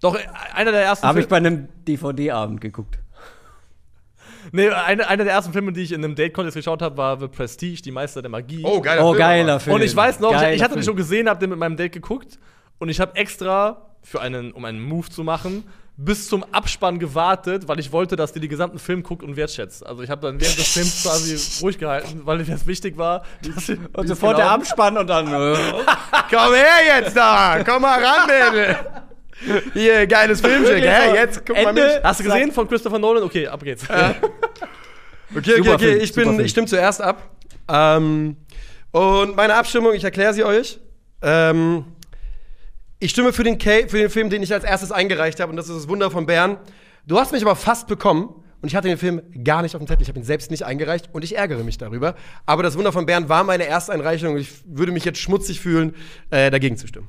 Doch, 0.00 0.14
äh, 0.16 0.18
einer 0.52 0.72
der 0.72 0.82
ersten 0.82 1.06
Habe 1.06 1.20
ich 1.20 1.28
bei 1.28 1.36
einem 1.38 1.68
DVD-Abend 1.86 2.60
geguckt. 2.60 2.98
Nee, 4.50 4.68
eine, 4.70 5.08
einer 5.08 5.24
der 5.24 5.32
ersten 5.32 5.52
Filme, 5.52 5.72
die 5.72 5.82
ich 5.82 5.92
in 5.92 6.04
einem 6.04 6.14
Date-Contest 6.14 6.56
geschaut 6.56 6.82
habe, 6.82 6.96
war 6.96 7.18
The 7.20 7.28
Prestige, 7.28 7.80
die 7.82 7.92
Meister 7.92 8.20
der 8.22 8.30
Magie. 8.30 8.62
Oh, 8.64 8.80
geiler 8.80 9.04
Oh, 9.04 9.10
Film, 9.12 9.18
geiler. 9.18 9.60
Film. 9.60 9.76
Und 9.76 9.82
ich 9.82 9.94
weiß 9.94 10.20
noch, 10.20 10.32
ich, 10.32 10.36
Geiler 10.38 10.54
ich 10.54 10.62
hatte 10.62 10.74
den 10.74 10.82
schon 10.82 10.96
gesehen, 10.96 11.28
hab 11.28 11.38
den 11.40 11.50
mit 11.50 11.58
meinem 11.58 11.76
Date 11.76 11.92
geguckt 11.92 12.38
und 12.78 12.88
ich 12.88 13.00
habe 13.00 13.14
extra 13.16 13.86
für 14.02 14.20
einen, 14.20 14.52
um 14.52 14.64
einen 14.64 14.80
Move 14.82 15.08
zu 15.08 15.22
machen, 15.22 15.64
bis 15.96 16.26
zum 16.28 16.42
Abspann 16.52 16.98
gewartet, 16.98 17.68
weil 17.68 17.78
ich 17.78 17.92
wollte, 17.92 18.16
dass 18.16 18.32
die 18.32 18.40
den 18.40 18.48
gesamten 18.48 18.78
Film 18.78 19.02
guckt 19.02 19.22
und 19.22 19.36
wertschätzt. 19.36 19.86
Also 19.86 20.02
ich 20.02 20.10
habe 20.10 20.22
dann 20.26 20.40
während 20.40 20.58
des 20.58 20.68
Films 20.72 21.02
quasi 21.02 21.62
ruhig 21.62 21.78
gehalten, 21.78 22.22
weil 22.24 22.38
mir 22.38 22.44
das 22.44 22.66
wichtig 22.66 22.96
war. 22.96 23.22
Und 23.92 24.08
sofort 24.08 24.38
der 24.38 24.50
Abspann 24.50 24.96
und 24.96 25.06
dann. 25.08 25.28
äh, 25.28 25.56
Komm 26.30 26.54
her 26.54 26.98
jetzt 26.98 27.16
da! 27.16 27.62
Komm 27.64 27.82
mal 27.82 28.02
ran, 28.02 28.26
Mädel! 28.26 28.76
Hier, 29.72 30.06
geiles 30.06 30.40
Filmchen. 30.40 30.64
Wirklich 30.64 30.90
Hä, 30.90 31.14
jetzt 31.14 31.44
guck 31.46 31.56
mal 31.56 31.68
Ende. 31.70 31.82
mich. 31.82 32.04
Hast 32.04 32.20
du 32.20 32.24
gesehen 32.24 32.52
von 32.52 32.68
Christopher 32.68 32.98
Nolan? 32.98 33.22
Okay, 33.22 33.46
ab 33.46 33.62
geht's. 33.62 33.84
Okay, 35.34 35.60
okay, 35.60 35.70
okay. 35.70 35.78
Film, 35.78 36.00
Ich, 36.02 36.12
bin, 36.12 36.40
ich 36.40 36.50
stimme 36.50 36.66
zuerst 36.66 37.00
ab. 37.00 37.30
Ähm, 37.66 38.36
und 38.90 39.34
meine 39.34 39.54
Abstimmung, 39.54 39.94
ich 39.94 40.04
erkläre 40.04 40.34
sie 40.34 40.44
euch. 40.44 40.78
Ähm, 41.22 41.86
ich 42.98 43.12
stimme 43.12 43.32
für 43.32 43.42
den, 43.42 43.56
K 43.56 43.88
für 43.88 43.96
den 43.96 44.10
Film, 44.10 44.28
den 44.28 44.42
ich 44.42 44.52
als 44.52 44.62
erstes 44.62 44.92
eingereicht 44.92 45.40
habe, 45.40 45.48
und 45.50 45.56
das 45.56 45.70
ist 45.70 45.76
das 45.76 45.88
Wunder 45.88 46.10
von 46.10 46.26
Bern. 46.26 46.58
Du 47.06 47.18
hast 47.18 47.32
mich 47.32 47.42
aber 47.42 47.56
fast 47.56 47.88
bekommen. 47.88 48.34
Und 48.60 48.68
ich 48.68 48.76
hatte 48.76 48.86
den 48.86 48.96
Film 48.98 49.22
gar 49.42 49.62
nicht 49.62 49.74
auf 49.74 49.80
dem 49.80 49.88
Zettel. 49.88 50.02
Ich 50.02 50.08
habe 50.08 50.20
ihn 50.20 50.24
selbst 50.24 50.52
nicht 50.52 50.64
eingereicht 50.64 51.08
und 51.12 51.24
ich 51.24 51.36
ärgere 51.36 51.64
mich 51.64 51.78
darüber. 51.78 52.14
Aber 52.46 52.62
das 52.62 52.78
Wunder 52.78 52.92
von 52.92 53.06
Bern 53.06 53.28
war 53.28 53.42
meine 53.42 53.66
Ersteinreichung 53.66 54.34
und 54.34 54.38
ich 54.40 54.50
würde 54.64 54.92
mich 54.92 55.04
jetzt 55.04 55.18
schmutzig 55.18 55.60
fühlen, 55.60 55.96
äh, 56.30 56.48
dagegen 56.48 56.76
zu 56.76 56.86
stimmen. 56.86 57.08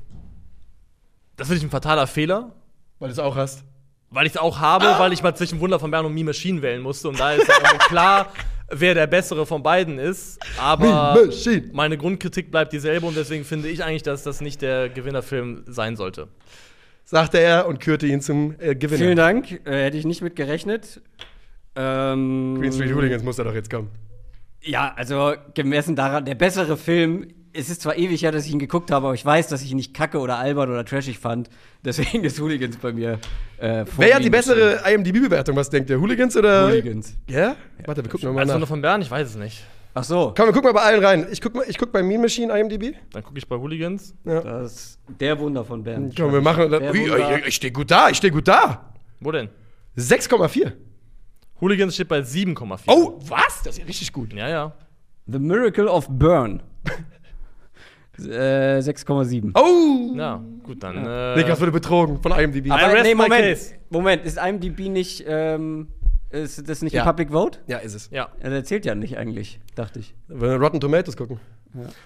Das 1.36 1.48
finde 1.48 1.60
ich 1.60 1.64
ein 1.64 1.72
fataler 1.72 2.08
Fehler. 2.08 2.52
Weil 3.00 3.10
du 3.10 3.14
es 3.14 3.20
auch 3.20 3.36
hast. 3.36 3.64
Weil 4.10 4.28
ich 4.28 4.34
es 4.34 4.38
auch 4.38 4.60
habe, 4.60 4.86
weil 5.00 5.12
ich 5.12 5.24
mal 5.24 5.36
zwischen 5.36 5.60
Wunder 5.60 5.80
von 5.80 5.90
Bern 5.90 6.06
und 6.06 6.14
Me 6.14 6.24
Machine 6.24 6.62
wählen 6.62 6.82
musste. 6.82 7.10
Und 7.10 7.20
da 7.20 7.34
ist 7.34 7.48
ja 7.48 7.56
klar, 7.88 8.28
wer 8.70 8.94
der 8.94 9.08
bessere 9.08 9.46
von 9.46 9.64
beiden 9.64 9.98
ist. 9.98 10.40
Aber 10.60 11.18
meine 11.72 11.98
Grundkritik 11.98 12.52
bleibt 12.52 12.74
dieselbe 12.74 13.08
und 13.08 13.18
deswegen 13.18 13.44
finde 13.44 13.70
ich 13.70 13.84
eigentlich, 13.84 14.04
dass 14.04 14.22
das 14.24 14.40
nicht 14.40 14.62
der 14.62 14.90
Gewinnerfilm 14.90 15.64
sein 15.68 15.96
sollte. 15.96 16.28
Sagte 17.06 17.40
er 17.40 17.68
und 17.68 17.80
kürte 17.80 18.06
ihn 18.08 18.22
zum 18.22 18.56
äh, 18.60 18.76
Gewinner. 18.76 19.00
Vielen 19.00 19.18
Dank. 19.18 19.52
Äh, 19.66 19.86
hätte 19.86 19.98
ich 19.98 20.06
nicht 20.06 20.22
mit 20.22 20.36
gerechnet. 20.36 21.02
Ähm, 21.76 22.58
Green 22.60 22.72
Street 22.72 22.94
Hooligans 22.94 23.24
muss 23.24 23.36
da 23.36 23.44
doch 23.44 23.54
jetzt 23.54 23.70
kommen. 23.70 23.90
Ja, 24.62 24.94
also 24.96 25.34
gemessen 25.54 25.96
daran, 25.96 26.24
der 26.24 26.36
bessere 26.36 26.78
Film. 26.78 27.28
Es 27.56 27.70
ist 27.70 27.82
zwar 27.84 27.96
ewig 27.96 28.24
her, 28.24 28.32
dass 28.32 28.46
ich 28.48 28.52
ihn 28.52 28.58
geguckt 28.60 28.90
habe, 28.90 29.06
aber 29.06 29.14
ich 29.14 29.24
weiß, 29.24 29.48
dass 29.48 29.62
ich 29.62 29.70
ihn 29.70 29.78
nicht 29.78 29.94
kacke 29.94 30.20
oder 30.20 30.38
albern 30.38 30.72
oder 30.72 30.84
trashig 30.84 31.20
fand. 31.20 31.50
Deswegen 31.86 32.24
ist 32.24 32.40
Hooligans 32.40 32.78
bei 32.78 32.92
mir. 32.92 33.20
Äh, 33.58 33.86
vor 33.86 34.04
Wer 34.04 34.16
hat 34.16 34.24
die 34.24 34.32
bessere 34.32 34.82
IMDb-Bewertung? 34.92 35.56
Was 35.56 35.70
denkt 35.70 35.90
der? 35.90 36.00
Hooligans 36.00 36.36
oder? 36.36 36.68
Hooligans. 36.68 37.16
Ja? 37.30 37.56
Warte, 37.86 38.04
wir 38.04 38.10
gucken 38.10 38.28
nochmal 38.28 38.46
nach. 38.46 38.56
Wunder 38.56 38.68
von 38.68 38.82
Bern, 38.82 39.02
ich 39.02 39.12
weiß 39.12 39.30
es 39.30 39.36
nicht. 39.36 39.64
Ach 39.94 40.04
so, 40.04 40.34
Komm, 40.36 40.48
wir 40.48 40.54
gucken 40.54 40.74
mal 40.74 40.80
bei 40.80 40.82
allen 40.82 41.06
rein. 41.06 41.28
Ich 41.32 41.40
guck, 41.40 41.54
mal, 41.54 41.66
ich 41.68 41.78
guck 41.78 41.92
bei 41.92 42.02
Mean 42.02 42.20
Machine 42.20 42.60
IMDb. 42.60 42.96
Dann 43.12 43.24
gucke 43.24 43.38
ich 43.38 43.48
bei 43.48 43.56
Hooligans. 43.56 44.16
das 44.24 44.74
ist 44.74 45.00
der 45.20 45.38
Wunder 45.38 45.64
von 45.64 45.84
Bern. 45.84 46.12
Komm, 46.18 46.34
wir 46.34 46.42
machen. 46.42 46.72
Der 46.72 46.92
Ui, 46.92 47.00
ich 47.42 47.48
ich 47.48 47.56
stehe 47.56 47.72
gut 47.72 47.92
da, 47.92 48.10
ich 48.10 48.18
stehe 48.18 48.34
gut 48.34 48.48
da. 48.48 48.94
Wo 49.20 49.32
denn? 49.32 49.50
6,4. 49.96 50.72
Hooligans 51.62 51.94
steht 51.94 52.08
bei 52.08 52.20
7,4. 52.20 52.80
Oh, 52.88 53.20
was? 53.28 53.62
Das 53.64 53.76
ist 53.76 53.78
ja 53.78 53.86
richtig 53.86 54.12
gut. 54.12 54.34
Ja, 54.34 54.50
ja. 54.50 54.74
The 55.28 55.38
Miracle 55.38 55.88
of 55.88 56.08
Burn. 56.10 56.64
äh, 58.20 58.80
6,7. 58.80 59.52
Oh! 59.58 60.16
Ja, 60.16 60.44
gut, 60.64 60.84
dann. 60.84 60.98
Äh, 61.06 61.36
Niklas 61.38 61.60
wurde 61.60 61.72
betrogen 61.72 62.22
von 62.22 62.32
IMDb. 62.32 62.70
Aber- 62.72 63.02
my 63.04 63.16
Moment, 63.16 63.44
case. 63.46 63.74
Moment, 63.90 64.26
ist 64.26 64.38
IMDb 64.38 64.90
nicht, 64.90 65.24
ähm, 65.28 65.88
ist 66.30 66.68
das 66.68 66.82
nicht 66.82 66.94
Ja. 66.94 67.04
ein 67.04 67.08
Public 67.10 67.32
Vote? 67.32 67.60
ja, 67.68 67.78
ist 67.78 67.94
es. 67.96 68.10
ja. 68.12 68.30
Ja, 68.42 68.50
der 68.50 68.64
zählt 68.64 68.86
ja 68.86 68.96
nicht 68.96 69.18
eigentlich, 69.18 69.60
dachte 69.76 70.00
ich. 70.00 70.14
Wenn 70.28 70.50
wir 70.52 70.58
Rotten 70.58 70.80
Tomatoes 70.80 71.18
gucken. 71.18 71.40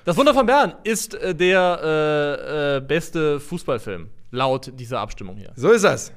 Das 0.05 0.15
Wunder 0.15 0.33
von 0.33 0.45
Bern 0.45 0.73
ist 0.85 1.13
äh, 1.15 1.35
der 1.35 1.79
äh, 1.83 2.77
äh, 2.77 2.81
beste 2.81 3.39
Fußballfilm, 3.41 4.09
laut 4.31 4.71
dieser 4.79 4.99
Abstimmung 5.01 5.35
hier. 5.35 5.51
So 5.55 5.71
ist 5.71 5.83
das. 5.83 6.13